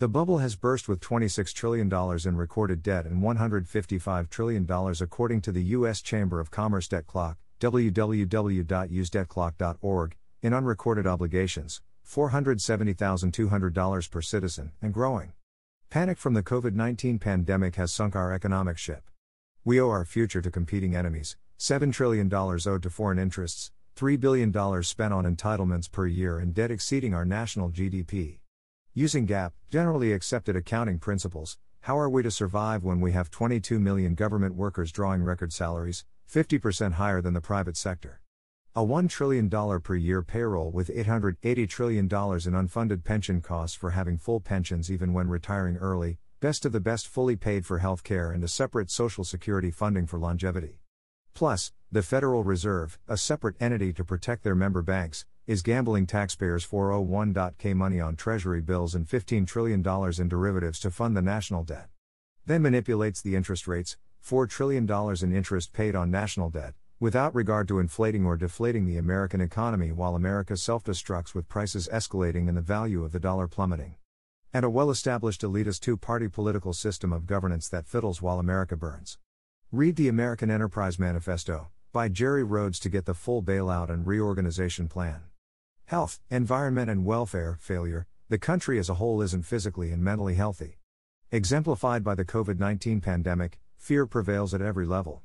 The 0.00 0.08
bubble 0.08 0.36
has 0.36 0.54
burst 0.54 0.86
with 0.86 1.00
$26 1.00 1.54
trillion 1.54 1.90
in 2.26 2.36
recorded 2.36 2.82
debt 2.82 3.06
and 3.06 3.22
$155 3.22 4.28
trillion 4.28 4.70
according 5.00 5.40
to 5.40 5.50
the 5.50 5.62
U.S. 5.62 6.02
Chamber 6.02 6.38
of 6.38 6.50
Commerce 6.50 6.88
Debt 6.88 7.06
Clock, 7.06 7.38
www.usdebtclock.org, 7.60 10.16
in 10.42 10.52
unrecorded 10.52 11.06
obligations, 11.06 11.80
$470,200 12.06 14.10
per 14.10 14.20
citizen, 14.20 14.72
and 14.82 14.92
growing. 14.92 15.32
Panic 15.88 16.18
from 16.18 16.34
the 16.34 16.42
COVID 16.42 16.74
19 16.74 17.18
pandemic 17.18 17.76
has 17.76 17.92
sunk 17.92 18.14
our 18.14 18.34
economic 18.34 18.76
ship. 18.76 19.08
We 19.64 19.80
owe 19.80 19.88
our 19.88 20.04
future 20.04 20.42
to 20.42 20.50
competing 20.50 20.94
enemies 20.94 21.38
$7 21.58 21.94
trillion 21.94 22.30
owed 22.34 22.82
to 22.82 22.90
foreign 22.90 23.18
interests, 23.18 23.72
$3 24.00 24.18
billion 24.18 24.50
spent 24.82 25.12
on 25.12 25.24
entitlements 25.24 25.92
per 25.92 26.06
year, 26.06 26.38
and 26.38 26.54
debt 26.54 26.70
exceeding 26.70 27.12
our 27.12 27.26
national 27.26 27.70
GDP. 27.70 28.38
Using 28.94 29.26
GAAP, 29.26 29.52
generally 29.70 30.14
accepted 30.14 30.56
accounting 30.56 30.98
principles, 30.98 31.58
how 31.80 31.98
are 31.98 32.08
we 32.08 32.22
to 32.22 32.30
survive 32.30 32.82
when 32.82 33.02
we 33.02 33.12
have 33.12 33.30
22 33.30 33.78
million 33.78 34.14
government 34.14 34.54
workers 34.54 34.90
drawing 34.90 35.22
record 35.22 35.52
salaries, 35.52 36.06
50% 36.32 36.92
higher 36.92 37.20
than 37.20 37.34
the 37.34 37.42
private 37.42 37.76
sector? 37.76 38.22
A 38.74 38.80
$1 38.80 39.10
trillion 39.10 39.50
per 39.50 39.94
year 39.94 40.22
payroll 40.22 40.70
with 40.70 40.88
$880 40.88 41.68
trillion 41.68 42.06
in 42.06 42.08
unfunded 42.08 43.04
pension 43.04 43.42
costs 43.42 43.76
for 43.76 43.90
having 43.90 44.16
full 44.16 44.40
pensions 44.40 44.90
even 44.90 45.12
when 45.12 45.28
retiring 45.28 45.76
early, 45.76 46.16
best 46.40 46.64
of 46.64 46.72
the 46.72 46.80
best 46.80 47.06
fully 47.06 47.36
paid 47.36 47.66
for 47.66 47.80
health 47.80 48.02
care 48.02 48.30
and 48.30 48.42
a 48.42 48.48
separate 48.48 48.90
Social 48.90 49.24
Security 49.24 49.70
funding 49.70 50.06
for 50.06 50.18
longevity. 50.18 50.79
Plus, 51.34 51.72
the 51.92 52.02
Federal 52.02 52.44
Reserve, 52.44 52.98
a 53.08 53.16
separate 53.16 53.56
entity 53.60 53.92
to 53.92 54.04
protect 54.04 54.44
their 54.44 54.54
member 54.54 54.82
banks, 54.82 55.24
is 55.46 55.62
gambling 55.62 56.06
taxpayers 56.06 56.66
401k 56.66 57.74
money 57.74 58.00
on 58.00 58.14
Treasury 58.14 58.60
bills 58.60 58.94
and 58.94 59.08
$15 59.08 59.46
trillion 59.46 59.84
in 60.18 60.28
derivatives 60.28 60.78
to 60.80 60.90
fund 60.90 61.16
the 61.16 61.22
national 61.22 61.64
debt. 61.64 61.88
Then 62.46 62.62
manipulates 62.62 63.20
the 63.20 63.34
interest 63.34 63.66
rates, 63.66 63.96
$4 64.24 64.48
trillion 64.48 64.88
in 65.22 65.36
interest 65.36 65.72
paid 65.72 65.96
on 65.96 66.10
national 66.10 66.50
debt, 66.50 66.74
without 67.00 67.34
regard 67.34 67.66
to 67.68 67.78
inflating 67.78 68.26
or 68.26 68.36
deflating 68.36 68.86
the 68.86 68.98
American 68.98 69.40
economy 69.40 69.90
while 69.90 70.14
America 70.14 70.56
self 70.56 70.84
destructs 70.84 71.34
with 71.34 71.48
prices 71.48 71.88
escalating 71.92 72.46
and 72.46 72.56
the 72.56 72.62
value 72.62 73.04
of 73.04 73.12
the 73.12 73.18
dollar 73.18 73.48
plummeting. 73.48 73.96
And 74.52 74.64
a 74.64 74.70
well 74.70 74.90
established 74.90 75.40
elitist 75.40 75.80
two 75.80 75.96
party 75.96 76.28
political 76.28 76.72
system 76.72 77.12
of 77.12 77.26
governance 77.26 77.68
that 77.70 77.86
fiddles 77.86 78.20
while 78.20 78.38
America 78.38 78.76
burns. 78.76 79.18
Read 79.72 79.94
the 79.94 80.08
American 80.08 80.50
Enterprise 80.50 80.98
Manifesto 80.98 81.68
by 81.92 82.08
Jerry 82.08 82.42
Rhodes 82.42 82.80
to 82.80 82.88
get 82.88 83.04
the 83.04 83.14
full 83.14 83.40
bailout 83.40 83.88
and 83.88 84.04
reorganization 84.04 84.88
plan. 84.88 85.20
Health, 85.84 86.18
environment, 86.28 86.90
and 86.90 87.04
welfare 87.04 87.56
failure, 87.60 88.08
the 88.28 88.36
country 88.36 88.80
as 88.80 88.88
a 88.88 88.94
whole 88.94 89.22
isn't 89.22 89.44
physically 89.44 89.92
and 89.92 90.02
mentally 90.02 90.34
healthy. 90.34 90.80
Exemplified 91.30 92.02
by 92.02 92.16
the 92.16 92.24
COVID 92.24 92.58
19 92.58 93.00
pandemic, 93.00 93.60
fear 93.76 94.06
prevails 94.06 94.52
at 94.54 94.60
every 94.60 94.86
level. 94.86 95.22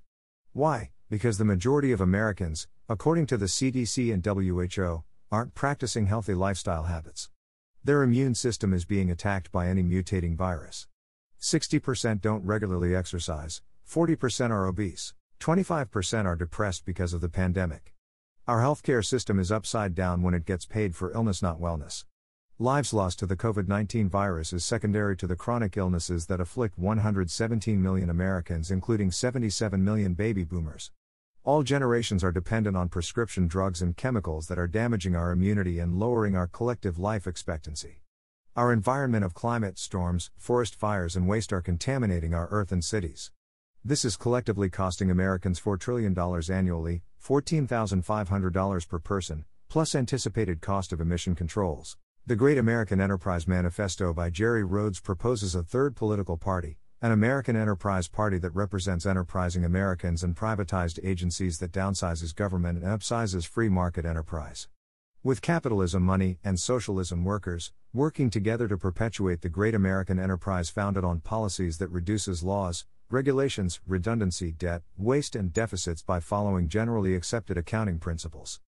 Why? 0.53 0.91
Because 1.09 1.39
the 1.39 1.43
majority 1.43 1.91
of 1.91 1.99
Americans, 1.99 2.67
according 2.87 3.25
to 3.25 3.37
the 3.37 3.47
CDC 3.47 4.13
and 4.13 4.23
WHO, 4.23 5.03
aren't 5.31 5.55
practicing 5.55 6.05
healthy 6.05 6.35
lifestyle 6.35 6.83
habits. 6.83 7.31
Their 7.83 8.03
immune 8.03 8.35
system 8.35 8.75
is 8.75 8.85
being 8.85 9.09
attacked 9.09 9.51
by 9.51 9.69
any 9.69 9.81
mutating 9.81 10.35
virus. 10.35 10.87
60% 11.41 12.21
don't 12.21 12.45
regularly 12.45 12.95
exercise, 12.95 13.63
40% 13.87 14.49
are 14.49 14.65
obese, 14.65 15.13
25% 15.39 16.25
are 16.25 16.35
depressed 16.35 16.85
because 16.85 17.13
of 17.13 17.21
the 17.21 17.29
pandemic. 17.29 17.93
Our 18.47 18.61
healthcare 18.61 19.05
system 19.05 19.39
is 19.39 19.51
upside 19.51 19.95
down 19.95 20.21
when 20.21 20.33
it 20.33 20.45
gets 20.45 20.65
paid 20.65 20.95
for 20.95 21.11
illness, 21.13 21.41
not 21.41 21.59
wellness. 21.59 22.05
Lives 22.57 22.93
lost 22.93 23.19
to 23.19 23.25
the 23.25 23.35
COVID 23.35 23.67
19 23.67 24.09
virus 24.09 24.53
is 24.53 24.63
secondary 24.63 25.17
to 25.17 25.27
the 25.27 25.35
chronic 25.35 25.77
illnesses 25.77 26.27
that 26.27 26.39
afflict 26.39 26.77
117 26.77 27.81
million 27.81 28.09
Americans, 28.09 28.71
including 28.71 29.11
77 29.11 29.83
million 29.83 30.13
baby 30.13 30.43
boomers. 30.43 30.91
All 31.43 31.63
generations 31.63 32.23
are 32.23 32.31
dependent 32.31 32.75
on 32.75 32.89
prescription 32.89 33.47
drugs 33.47 33.81
and 33.81 33.95
chemicals 33.95 34.47
that 34.47 34.57
are 34.57 34.67
damaging 34.67 35.15
our 35.15 35.31
immunity 35.31 35.79
and 35.79 35.99
lowering 35.99 36.35
our 36.35 36.47
collective 36.47 36.97
life 36.97 37.27
expectancy. 37.27 38.01
Our 38.55 38.71
environment 38.71 39.25
of 39.25 39.33
climate, 39.33 39.77
storms, 39.77 40.31
forest 40.37 40.75
fires, 40.75 41.15
and 41.15 41.27
waste 41.27 41.51
are 41.51 41.61
contaminating 41.61 42.33
our 42.33 42.47
earth 42.49 42.71
and 42.71 42.83
cities. 42.83 43.31
This 43.87 44.03
is 44.03 44.17
collectively 44.17 44.67
costing 44.67 45.11
Americans 45.11 45.61
$4 45.61 45.79
trillion 45.79 46.17
annually, 46.17 47.03
$14,500 47.23 48.87
per 48.87 48.97
person, 48.97 49.45
plus 49.69 49.93
anticipated 49.93 50.59
cost 50.59 50.91
of 50.91 50.99
emission 50.99 51.35
controls. 51.35 51.95
The 52.25 52.35
Great 52.35 52.57
American 52.57 52.99
Enterprise 52.99 53.47
Manifesto 53.47 54.11
by 54.11 54.31
Jerry 54.31 54.63
Rhodes 54.63 54.99
proposes 54.99 55.53
a 55.53 55.61
third 55.61 55.95
political 55.95 56.35
party, 56.35 56.79
an 56.99 57.11
American 57.11 57.55
enterprise 57.55 58.07
party 58.07 58.39
that 58.39 58.55
represents 58.55 59.05
enterprising 59.05 59.63
Americans 59.63 60.23
and 60.23 60.35
privatized 60.35 60.97
agencies 61.03 61.59
that 61.59 61.71
downsizes 61.71 62.33
government 62.33 62.83
and 62.83 62.87
upsizes 62.87 63.45
free 63.45 63.69
market 63.69 64.03
enterprise. 64.03 64.67
With 65.21 65.43
capitalism 65.43 66.01
money 66.01 66.39
and 66.43 66.59
socialism 66.59 67.23
workers, 67.23 67.71
working 67.93 68.31
together 68.31 68.67
to 68.67 68.79
perpetuate 68.79 69.41
the 69.41 69.49
great 69.49 69.75
American 69.75 70.17
enterprise 70.17 70.71
founded 70.71 71.03
on 71.03 71.19
policies 71.19 71.77
that 71.77 71.89
reduces 71.89 72.41
laws, 72.41 72.85
regulations, 73.09 73.79
redundancy, 73.85 74.51
debt, 74.51 74.81
waste, 74.97 75.35
and 75.35 75.53
deficits 75.53 76.01
by 76.01 76.19
following 76.19 76.67
generally 76.67 77.15
accepted 77.15 77.57
accounting 77.57 77.99
principles. 77.99 78.59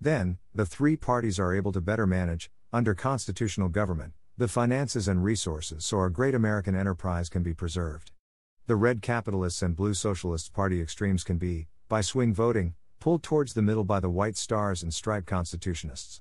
Then, 0.00 0.38
the 0.54 0.66
three 0.66 0.96
parties 0.96 1.38
are 1.38 1.54
able 1.54 1.72
to 1.72 1.80
better 1.80 2.06
manage, 2.06 2.50
under 2.72 2.94
constitutional 2.94 3.68
government, 3.68 4.14
the 4.38 4.48
finances 4.48 5.08
and 5.08 5.22
resources 5.22 5.84
so 5.84 5.98
our 5.98 6.08
great 6.08 6.34
American 6.34 6.74
enterprise 6.74 7.28
can 7.28 7.42
be 7.42 7.52
preserved. 7.52 8.12
The 8.66 8.76
red 8.76 9.02
capitalists 9.02 9.60
and 9.60 9.76
blue 9.76 9.92
socialists 9.92 10.48
party 10.48 10.80
extremes 10.80 11.22
can 11.22 11.36
be, 11.36 11.68
by 11.88 12.00
swing 12.00 12.32
voting, 12.32 12.74
pulled 12.98 13.22
towards 13.22 13.52
the 13.52 13.62
middle 13.62 13.84
by 13.84 14.00
the 14.00 14.08
white 14.08 14.36
stars 14.36 14.82
and 14.82 14.94
stripe 14.94 15.26
constitutionists. 15.26 16.20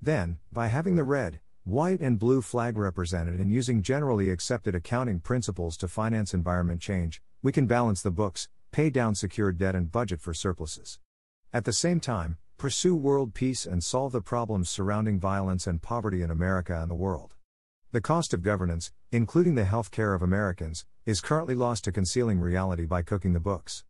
Then, 0.00 0.38
by 0.52 0.68
having 0.68 0.94
the 0.94 1.04
red, 1.04 1.40
white 1.68 2.00
and 2.00 2.18
blue 2.18 2.40
flag 2.40 2.78
represented 2.78 3.38
and 3.38 3.52
using 3.52 3.82
generally 3.82 4.30
accepted 4.30 4.74
accounting 4.74 5.20
principles 5.20 5.76
to 5.76 5.86
finance 5.86 6.32
environment 6.32 6.80
change, 6.80 7.20
we 7.42 7.52
can 7.52 7.66
balance 7.66 8.00
the 8.00 8.10
books, 8.10 8.48
pay 8.70 8.88
down 8.88 9.14
secured 9.14 9.58
debt, 9.58 9.74
and 9.74 9.92
budget 9.92 10.18
for 10.18 10.32
surpluses. 10.32 10.98
At 11.52 11.66
the 11.66 11.72
same 11.74 12.00
time, 12.00 12.38
pursue 12.56 12.96
world 12.96 13.34
peace 13.34 13.66
and 13.66 13.84
solve 13.84 14.12
the 14.12 14.22
problems 14.22 14.70
surrounding 14.70 15.20
violence 15.20 15.66
and 15.66 15.82
poverty 15.82 16.22
in 16.22 16.30
America 16.30 16.80
and 16.80 16.90
the 16.90 16.94
world. 16.94 17.34
The 17.92 18.00
cost 18.00 18.32
of 18.32 18.42
governance, 18.42 18.90
including 19.12 19.54
the 19.54 19.66
health 19.66 19.90
care 19.90 20.14
of 20.14 20.22
Americans, 20.22 20.86
is 21.04 21.20
currently 21.20 21.54
lost 21.54 21.84
to 21.84 21.92
concealing 21.92 22.40
reality 22.40 22.86
by 22.86 23.02
cooking 23.02 23.34
the 23.34 23.40
books. 23.40 23.84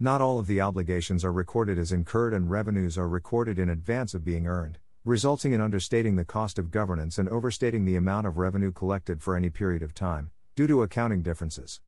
Not 0.00 0.20
all 0.20 0.40
of 0.40 0.48
the 0.48 0.60
obligations 0.60 1.24
are 1.24 1.32
recorded 1.32 1.78
as 1.78 1.92
incurred 1.92 2.34
and 2.34 2.50
revenues 2.50 2.98
are 2.98 3.08
recorded 3.08 3.56
in 3.56 3.68
advance 3.68 4.14
of 4.14 4.24
being 4.24 4.48
earned 4.48 4.80
resulting 5.04 5.52
in 5.52 5.60
understating 5.62 6.16
the 6.16 6.26
cost 6.26 6.58
of 6.58 6.70
governance 6.70 7.16
and 7.16 7.26
overstating 7.30 7.86
the 7.86 7.96
amount 7.96 8.26
of 8.26 8.36
revenue 8.36 8.70
collected 8.70 9.22
for 9.22 9.34
any 9.34 9.48
period 9.48 9.82
of 9.82 9.94
time, 9.94 10.30
due 10.54 10.66
to 10.66 10.82
accounting 10.82 11.22
differences. 11.22 11.80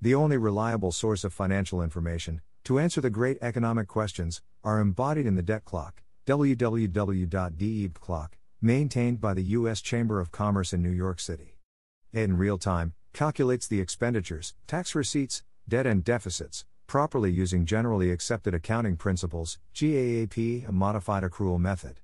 The 0.00 0.16
only 0.16 0.36
reliable 0.36 0.90
source 0.90 1.22
of 1.22 1.32
financial 1.32 1.80
information, 1.80 2.40
to 2.64 2.80
answer 2.80 3.00
the 3.00 3.08
great 3.08 3.38
economic 3.40 3.86
questions, 3.86 4.42
are 4.64 4.80
embodied 4.80 5.26
in 5.26 5.36
the 5.36 5.42
debt 5.42 5.64
clock, 5.64 6.02
www.deebclock, 6.26 8.28
maintained 8.60 9.20
by 9.20 9.32
the 9.32 9.44
U.S. 9.44 9.80
Chamber 9.80 10.18
of 10.18 10.32
Commerce 10.32 10.72
in 10.72 10.82
New 10.82 10.90
York 10.90 11.20
City. 11.20 11.58
It 12.12 12.22
in 12.22 12.36
real 12.36 12.58
time 12.58 12.94
calculates 13.12 13.68
the 13.68 13.80
expenditures, 13.80 14.54
tax 14.66 14.96
receipts, 14.96 15.44
debt, 15.68 15.86
and 15.86 16.02
deficits, 16.02 16.64
properly 16.88 17.30
using 17.30 17.64
generally 17.64 18.10
accepted 18.10 18.54
accounting 18.54 18.96
principles, 18.96 19.60
GAAP, 19.72 20.68
a 20.68 20.72
modified 20.72 21.22
accrual 21.22 21.60
method. 21.60 22.00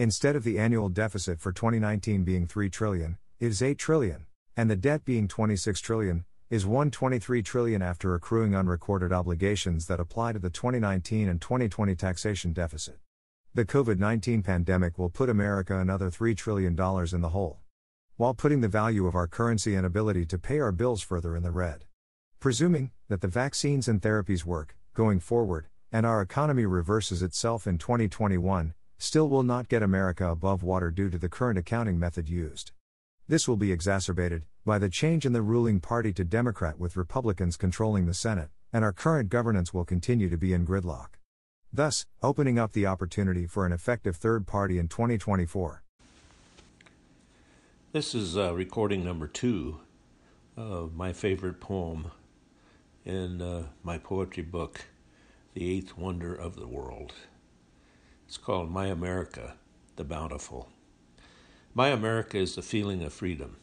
Instead 0.00 0.36
of 0.36 0.44
the 0.44 0.60
annual 0.60 0.88
deficit 0.88 1.40
for 1.40 1.50
2019 1.50 2.22
being 2.22 2.46
3 2.46 2.70
trillion, 2.70 3.18
it 3.40 3.46
is 3.46 3.60
8 3.60 3.76
trillion, 3.76 4.26
and 4.56 4.70
the 4.70 4.76
debt 4.76 5.04
being 5.04 5.26
26 5.26 5.80
trillion, 5.80 6.24
is 6.50 6.64
123 6.64 7.42
trillion 7.42 7.82
after 7.82 8.14
accruing 8.14 8.54
unrecorded 8.54 9.12
obligations 9.12 9.86
that 9.86 9.98
apply 9.98 10.32
to 10.32 10.38
the 10.38 10.50
2019 10.50 11.28
and 11.28 11.40
2020 11.40 11.96
taxation 11.96 12.52
deficit. 12.52 12.98
The 13.54 13.64
COVID-19 13.64 14.44
pandemic 14.44 14.98
will 14.98 15.10
put 15.10 15.28
America 15.28 15.76
another 15.80 16.10
3 16.10 16.32
trillion 16.36 16.76
dollars 16.76 17.12
in 17.12 17.20
the 17.20 17.30
hole, 17.30 17.58
while 18.16 18.34
putting 18.34 18.60
the 18.60 18.68
value 18.68 19.04
of 19.08 19.16
our 19.16 19.26
currency 19.26 19.74
and 19.74 19.84
ability 19.84 20.26
to 20.26 20.38
pay 20.38 20.60
our 20.60 20.70
bills 20.70 21.02
further 21.02 21.34
in 21.34 21.42
the 21.42 21.50
red. 21.50 21.86
Presuming 22.38 22.92
that 23.08 23.20
the 23.20 23.26
vaccines 23.26 23.88
and 23.88 24.00
therapies 24.00 24.44
work 24.44 24.76
going 24.94 25.18
forward 25.18 25.66
and 25.90 26.06
our 26.06 26.22
economy 26.22 26.66
reverses 26.66 27.20
itself 27.20 27.66
in 27.66 27.78
2021, 27.78 28.74
still 28.98 29.28
will 29.28 29.42
not 29.42 29.68
get 29.68 29.82
America 29.82 30.28
above 30.28 30.62
water 30.62 30.90
due 30.90 31.08
to 31.08 31.18
the 31.18 31.28
current 31.28 31.58
accounting 31.58 31.98
method 31.98 32.28
used. 32.28 32.72
This 33.28 33.46
will 33.46 33.56
be 33.56 33.72
exacerbated 33.72 34.44
by 34.64 34.78
the 34.78 34.88
change 34.88 35.24
in 35.24 35.32
the 35.32 35.42
ruling 35.42 35.80
party 35.80 36.12
to 36.14 36.24
Democrat 36.24 36.78
with 36.78 36.96
Republicans 36.96 37.56
controlling 37.56 38.06
the 38.06 38.14
Senate, 38.14 38.50
and 38.72 38.84
our 38.84 38.92
current 38.92 39.28
governance 39.28 39.72
will 39.72 39.84
continue 39.84 40.28
to 40.28 40.36
be 40.36 40.52
in 40.52 40.66
gridlock. 40.66 41.18
Thus, 41.72 42.06
opening 42.22 42.58
up 42.58 42.72
the 42.72 42.86
opportunity 42.86 43.46
for 43.46 43.66
an 43.66 43.72
effective 43.72 44.16
third 44.16 44.46
party 44.46 44.78
in 44.78 44.88
2024. 44.88 45.82
This 47.92 48.14
is 48.14 48.36
uh, 48.36 48.54
recording 48.54 49.04
number 49.04 49.26
two 49.26 49.80
of 50.56 50.94
my 50.94 51.12
favorite 51.12 51.60
poem 51.60 52.10
in 53.04 53.40
uh, 53.40 53.64
my 53.82 53.96
poetry 53.96 54.42
book, 54.42 54.86
The 55.54 55.70
Eighth 55.70 55.96
Wonder 55.96 56.34
of 56.34 56.56
the 56.56 56.66
World. 56.66 57.14
It's 58.28 58.36
called 58.36 58.70
My 58.70 58.88
America, 58.88 59.54
the 59.96 60.04
Bountiful. 60.04 60.68
My 61.72 61.88
America 61.88 62.36
is 62.36 62.56
the 62.56 62.60
feeling 62.60 63.02
of 63.02 63.14
freedom. 63.14 63.56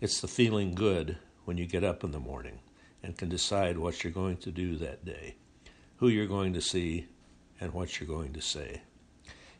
It's 0.00 0.18
the 0.18 0.28
feeling 0.28 0.74
good 0.74 1.18
when 1.44 1.58
you 1.58 1.66
get 1.66 1.84
up 1.84 2.02
in 2.02 2.10
the 2.10 2.18
morning 2.18 2.60
and 3.02 3.18
can 3.18 3.28
decide 3.28 3.76
what 3.76 4.02
you're 4.02 4.14
going 4.14 4.38
to 4.38 4.50
do 4.50 4.76
that 4.76 5.04
day, 5.04 5.34
who 5.96 6.08
you're 6.08 6.26
going 6.26 6.54
to 6.54 6.62
see, 6.62 7.08
and 7.60 7.74
what 7.74 8.00
you're 8.00 8.08
going 8.08 8.32
to 8.32 8.40
say. 8.40 8.80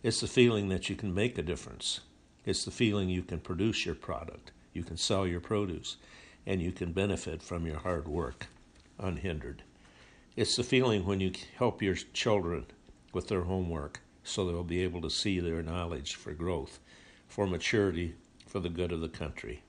It's 0.03 0.23
the 0.23 0.27
feeling 0.27 0.71
that 0.71 0.89
you 0.89 0.97
can 0.97 1.13
make 1.13 1.37
a 1.37 1.43
difference. 1.43 2.01
It's 2.47 2.65
the 2.65 2.71
feeling 2.71 3.11
you 3.11 3.23
can 3.23 3.39
produce 3.39 3.85
your 3.85 3.95
product, 3.95 4.51
you 4.73 4.83
can 4.83 4.97
sell 4.97 5.27
your 5.27 5.41
produce, 5.41 5.99
and 6.47 6.63
you 6.63 6.73
can 6.73 6.93
benefit 6.93 7.43
from 7.43 7.67
your 7.67 7.81
hard 7.81 8.09
work 8.09 8.47
unhindered. 8.99 9.63
It's 10.37 10.57
the 10.57 10.65
feeling 10.65 11.05
when 11.05 11.21
you 11.21 11.33
help 11.59 11.83
your 11.83 11.97
children 11.97 12.65
with 13.13 13.29
their 13.29 13.43
homework 13.43 14.01
so 14.27 14.45
they'll 14.45 14.65
be 14.65 14.83
able 14.83 15.01
to 15.01 15.11
see 15.11 15.39
their 15.41 15.63
knowledge 15.63 16.15
for 16.15 16.33
growth, 16.33 16.81
for 17.29 17.47
maturity, 17.47 18.15
for 18.47 18.61
the 18.61 18.69
good 18.69 18.93
of 18.93 19.01
the 19.01 19.09
country. 19.09 19.63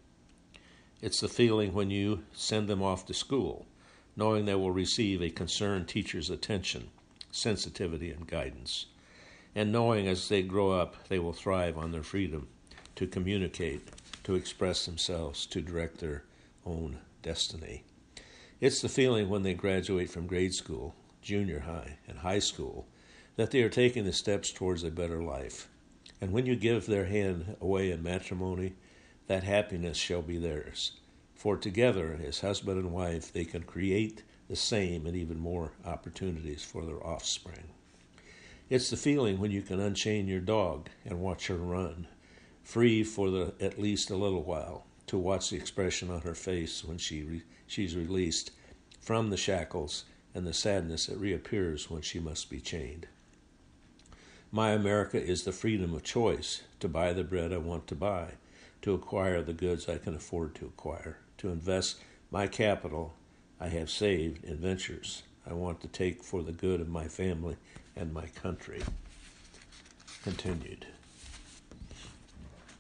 It's 1.02 1.22
the 1.22 1.28
feeling 1.28 1.74
when 1.74 1.92
you 1.92 2.24
send 2.34 2.68
them 2.68 2.82
off 2.82 3.06
to 3.06 3.14
school, 3.14 3.68
knowing 4.16 4.46
they 4.46 4.56
will 4.56 4.72
receive 4.72 5.22
a 5.22 5.30
concerned 5.30 5.88
teacher's 5.88 6.32
attention, 6.32 6.90
sensitivity, 7.32 8.12
and 8.12 8.26
guidance, 8.26 8.88
and 9.54 9.72
knowing 9.72 10.08
as 10.08 10.28
they 10.28 10.42
grow 10.42 10.72
up 10.72 11.08
they 11.08 11.20
will 11.20 11.34
thrive 11.34 11.78
on 11.78 11.92
their 11.92 12.04
freedom 12.04 12.48
to 12.96 13.06
communicate, 13.06 13.88
to 14.24 14.34
express 14.34 14.86
themselves, 14.86 15.46
to 15.46 15.62
direct 15.62 16.00
their 16.00 16.24
own 16.66 16.98
destiny. 17.22 17.84
It's 18.60 18.82
the 18.82 18.90
feeling 18.90 19.30
when 19.30 19.44
they 19.44 19.54
graduate 19.54 20.10
from 20.10 20.26
grade 20.26 20.56
school, 20.56 20.96
junior 21.22 21.60
high, 21.60 22.00
and 22.08 22.18
high 22.20 22.40
school 22.40 22.88
that 23.38 23.52
they 23.52 23.62
are 23.62 23.70
taking 23.70 24.04
the 24.04 24.12
steps 24.12 24.52
towards 24.52 24.84
a 24.84 24.92
better 24.92 25.22
life. 25.24 25.70
And 26.20 26.32
when 26.32 26.48
you 26.48 26.56
give 26.56 26.86
their 26.88 27.06
hand 27.06 27.56
away 27.62 27.92
in 27.92 28.02
matrimony, 28.02 28.74
that 29.28 29.44
happiness 29.44 29.96
shall 29.96 30.24
be 30.24 30.40
theirs. 30.40 30.94
For 31.36 31.56
together, 31.56 32.20
as 32.26 32.40
husband 32.40 32.80
and 32.80 32.92
wife, 32.92 33.32
they 33.32 33.46
can 33.46 33.62
create 33.62 34.24
the 34.50 34.56
same 34.56 35.06
and 35.06 35.16
even 35.16 35.40
more 35.40 35.74
opportunities 35.86 36.64
for 36.64 36.84
their 36.84 37.06
offspring. 37.06 37.70
It's 38.70 38.90
the 38.90 38.98
feeling 38.98 39.40
when 39.40 39.52
you 39.52 39.62
can 39.62 39.80
unchain 39.80 40.28
your 40.28 40.40
dog 40.40 40.90
and 41.06 41.22
watch 41.22 41.48
her 41.48 41.58
run, 41.58 42.08
free 42.64 43.04
for 43.04 43.30
the, 43.30 43.54
at 43.62 43.80
least 43.80 44.10
a 44.10 44.18
little 44.18 44.44
while, 44.44 44.86
to 45.06 45.18
watch 45.18 45.52
the 45.52 45.58
expression 45.58 46.10
on 46.10 46.22
her 46.22 46.34
face 46.34 46.84
when 46.84 46.98
she 46.98 47.22
re, 47.24 47.44
she's 47.68 47.96
released 47.96 48.52
from 49.00 49.30
the 49.30 49.38
shackles 49.38 50.06
and 50.34 50.48
the 50.48 50.54
sadness 50.54 51.06
that 51.06 51.18
reappears 51.18 51.90
when 51.90 52.02
she 52.02 52.20
must 52.20 52.50
be 52.50 52.60
chained. 52.60 53.08
My 54.52 54.72
America 54.72 55.22
is 55.22 55.44
the 55.44 55.52
freedom 55.52 55.94
of 55.94 56.04
choice 56.04 56.62
to 56.80 56.88
buy 56.88 57.12
the 57.12 57.26
bread 57.26 57.52
I 57.52 57.58
want 57.58 57.86
to 57.88 57.96
buy, 57.96 58.36
to 58.82 58.94
acquire 58.94 59.42
the 59.42 59.52
goods 59.52 59.90
I 59.90 59.98
can 59.98 60.16
afford 60.16 60.56
to 60.56 60.66
acquire, 60.66 61.18
to 61.40 61.50
invest 61.50 61.98
my 62.32 62.48
capital 62.48 63.14
I 63.60 63.68
have 63.68 63.90
saved 63.90 64.46
in 64.46 64.56
ventures 64.58 65.24
I 65.46 65.52
want 65.52 65.82
to 65.82 65.90
take 65.90 66.24
for 66.24 66.44
the 66.44 66.54
good 66.54 66.80
of 66.80 66.88
my 66.88 67.10
family 67.10 67.58
and 67.98 68.14
my 68.14 68.28
country. 68.28 68.82
Continued. 70.24 70.86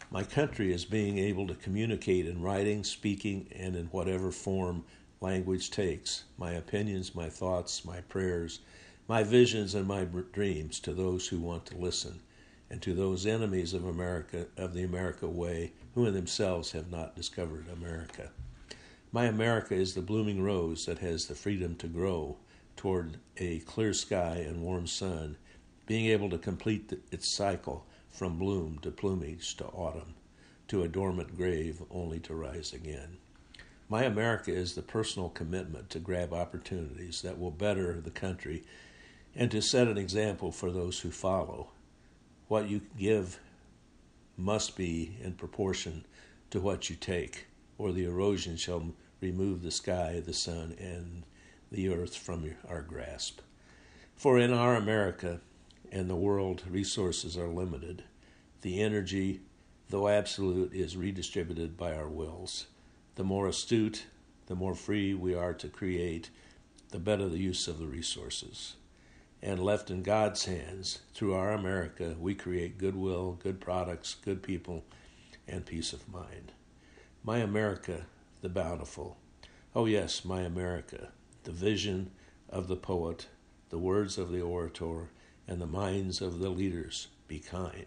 My 0.09 0.23
country 0.23 0.71
is 0.71 0.85
being 0.85 1.17
able 1.17 1.47
to 1.47 1.55
communicate 1.55 2.27
in 2.27 2.41
writing, 2.41 2.85
speaking, 2.85 3.45
and 3.53 3.75
in 3.75 3.87
whatever 3.87 4.31
form 4.31 4.85
language 5.19 5.69
takes 5.69 6.23
my 6.37 6.53
opinions, 6.53 7.13
my 7.13 7.27
thoughts, 7.27 7.83
my 7.83 7.99
prayers, 8.01 8.59
my 9.07 9.23
visions, 9.23 9.73
and 9.73 9.87
my 9.87 10.05
dreams 10.33 10.79
to 10.81 10.93
those 10.93 11.27
who 11.27 11.39
want 11.39 11.65
to 11.65 11.77
listen, 11.77 12.19
and 12.69 12.81
to 12.81 12.93
those 12.93 13.25
enemies 13.25 13.73
of 13.73 13.85
America, 13.85 14.47
of 14.57 14.73
the 14.73 14.83
America 14.83 15.27
way, 15.27 15.71
who 15.95 16.05
in 16.05 16.13
themselves 16.13 16.73
have 16.73 16.91
not 16.91 17.15
discovered 17.15 17.65
America. 17.69 18.29
My 19.13 19.25
America 19.25 19.73
is 19.73 19.93
the 19.93 20.01
blooming 20.01 20.41
rose 20.41 20.85
that 20.85 20.99
has 20.99 21.25
the 21.25 21.35
freedom 21.35 21.75
to 21.77 21.87
grow 21.87 22.35
toward 22.75 23.17
a 23.37 23.59
clear 23.59 23.93
sky 23.93 24.43
and 24.45 24.61
warm 24.61 24.87
sun, 24.87 25.37
being 25.85 26.07
able 26.07 26.29
to 26.29 26.37
complete 26.37 26.91
its 27.09 27.29
cycle 27.29 27.85
from 28.09 28.37
bloom 28.37 28.77
to 28.81 28.91
plumage 28.91 29.55
to 29.55 29.65
autumn, 29.67 30.15
to 30.67 30.83
a 30.83 30.87
dormant 30.89 31.37
grave 31.37 31.81
only 31.89 32.19
to 32.19 32.35
rise 32.35 32.73
again. 32.73 33.17
My 33.89 34.03
America 34.03 34.51
is 34.51 34.75
the 34.75 34.81
personal 34.81 35.29
commitment 35.29 35.89
to 35.91 35.99
grab 35.99 36.33
opportunities 36.33 37.21
that 37.21 37.39
will 37.39 37.51
better 37.51 38.01
the 38.01 38.11
country 38.11 38.63
and 39.37 39.51
to 39.51 39.61
set 39.61 39.87
an 39.87 39.97
example 39.97 40.51
for 40.51 40.71
those 40.71 40.99
who 40.99 41.11
follow. 41.11 41.69
What 42.47 42.67
you 42.67 42.81
give 42.97 43.39
must 44.35 44.75
be 44.75 45.15
in 45.21 45.33
proportion 45.33 46.05
to 46.49 46.59
what 46.59 46.89
you 46.89 46.95
take, 46.95 47.45
or 47.77 47.91
the 47.91 48.05
erosion 48.05 48.57
shall 48.57 48.93
remove 49.21 49.61
the 49.61 49.71
sky, 49.71 50.21
the 50.25 50.33
sun, 50.33 50.75
and 50.79 51.23
the 51.71 51.89
earth 51.89 52.15
from 52.15 52.55
our 52.67 52.81
grasp. 52.81 53.41
For 54.15 54.39
in 54.39 54.51
our 54.51 54.75
America, 54.75 55.39
and 55.91 56.09
the 56.09 56.15
world 56.15 56.63
resources 56.69 57.37
are 57.37 57.47
limited. 57.47 58.03
The 58.61 58.81
energy, 58.81 59.41
though 59.89 60.07
absolute, 60.07 60.73
is 60.73 60.97
redistributed 60.97 61.77
by 61.77 61.95
our 61.95 62.09
wills. 62.09 62.65
The 63.15 63.23
more 63.23 63.47
astute, 63.47 64.05
the 64.47 64.55
more 64.55 64.75
free 64.75 65.13
we 65.13 65.35
are 65.35 65.53
to 65.53 65.67
create, 65.67 66.29
the 66.89 66.99
better 66.99 67.29
the 67.29 67.37
use 67.37 67.67
of 67.67 67.79
the 67.79 67.87
resources. 67.87 68.75
And 69.47 69.63
left 69.63 69.89
in 69.89 70.03
God's 70.03 70.43
hands, 70.43 70.99
through 71.13 71.33
our 71.33 71.53
America, 71.53 72.17
we 72.19 72.35
create 72.35 72.77
goodwill, 72.77 73.39
good 73.41 73.61
products, 73.61 74.17
good 74.25 74.43
people, 74.43 74.83
and 75.47 75.65
peace 75.65 75.93
of 75.93 76.11
mind. 76.11 76.51
My 77.23 77.37
America, 77.37 78.07
the 78.41 78.49
bountiful. 78.49 79.15
Oh, 79.73 79.85
yes, 79.85 80.25
my 80.25 80.41
America, 80.41 81.13
the 81.45 81.53
vision 81.53 82.11
of 82.49 82.67
the 82.67 82.75
poet, 82.75 83.27
the 83.69 83.77
words 83.77 84.17
of 84.17 84.33
the 84.33 84.41
orator, 84.41 85.11
and 85.47 85.61
the 85.61 85.65
minds 85.65 86.19
of 86.19 86.39
the 86.39 86.49
leaders. 86.49 87.07
Be 87.29 87.39
kind, 87.39 87.85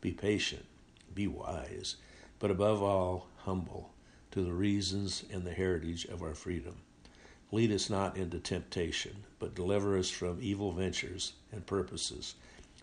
be 0.00 0.12
patient, 0.12 0.66
be 1.12 1.26
wise, 1.26 1.96
but 2.38 2.52
above 2.52 2.80
all, 2.80 3.26
humble 3.38 3.92
to 4.30 4.40
the 4.40 4.52
reasons 4.52 5.24
and 5.32 5.44
the 5.44 5.52
heritage 5.52 6.04
of 6.04 6.22
our 6.22 6.34
freedom. 6.34 6.76
Lead 7.52 7.70
us 7.70 7.90
not 7.90 8.16
into 8.16 8.38
temptation, 8.38 9.14
but 9.38 9.54
deliver 9.54 9.98
us 9.98 10.08
from 10.08 10.38
evil 10.40 10.72
ventures 10.72 11.34
and 11.52 11.66
purposes. 11.66 12.34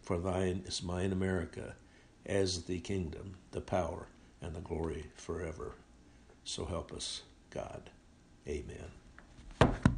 For 0.04 0.20
thine 0.20 0.64
is 0.68 0.84
mine 0.84 1.12
America, 1.12 1.74
as 2.26 2.64
the 2.64 2.80
kingdom, 2.80 3.36
the 3.52 3.62
power, 3.62 4.06
and 4.42 4.56
the 4.56 4.62
glory 4.62 5.06
forever. 5.16 5.74
So 6.44 6.66
help 6.66 6.94
us, 6.94 7.24
God. 7.50 7.90
Amen. 8.48 9.89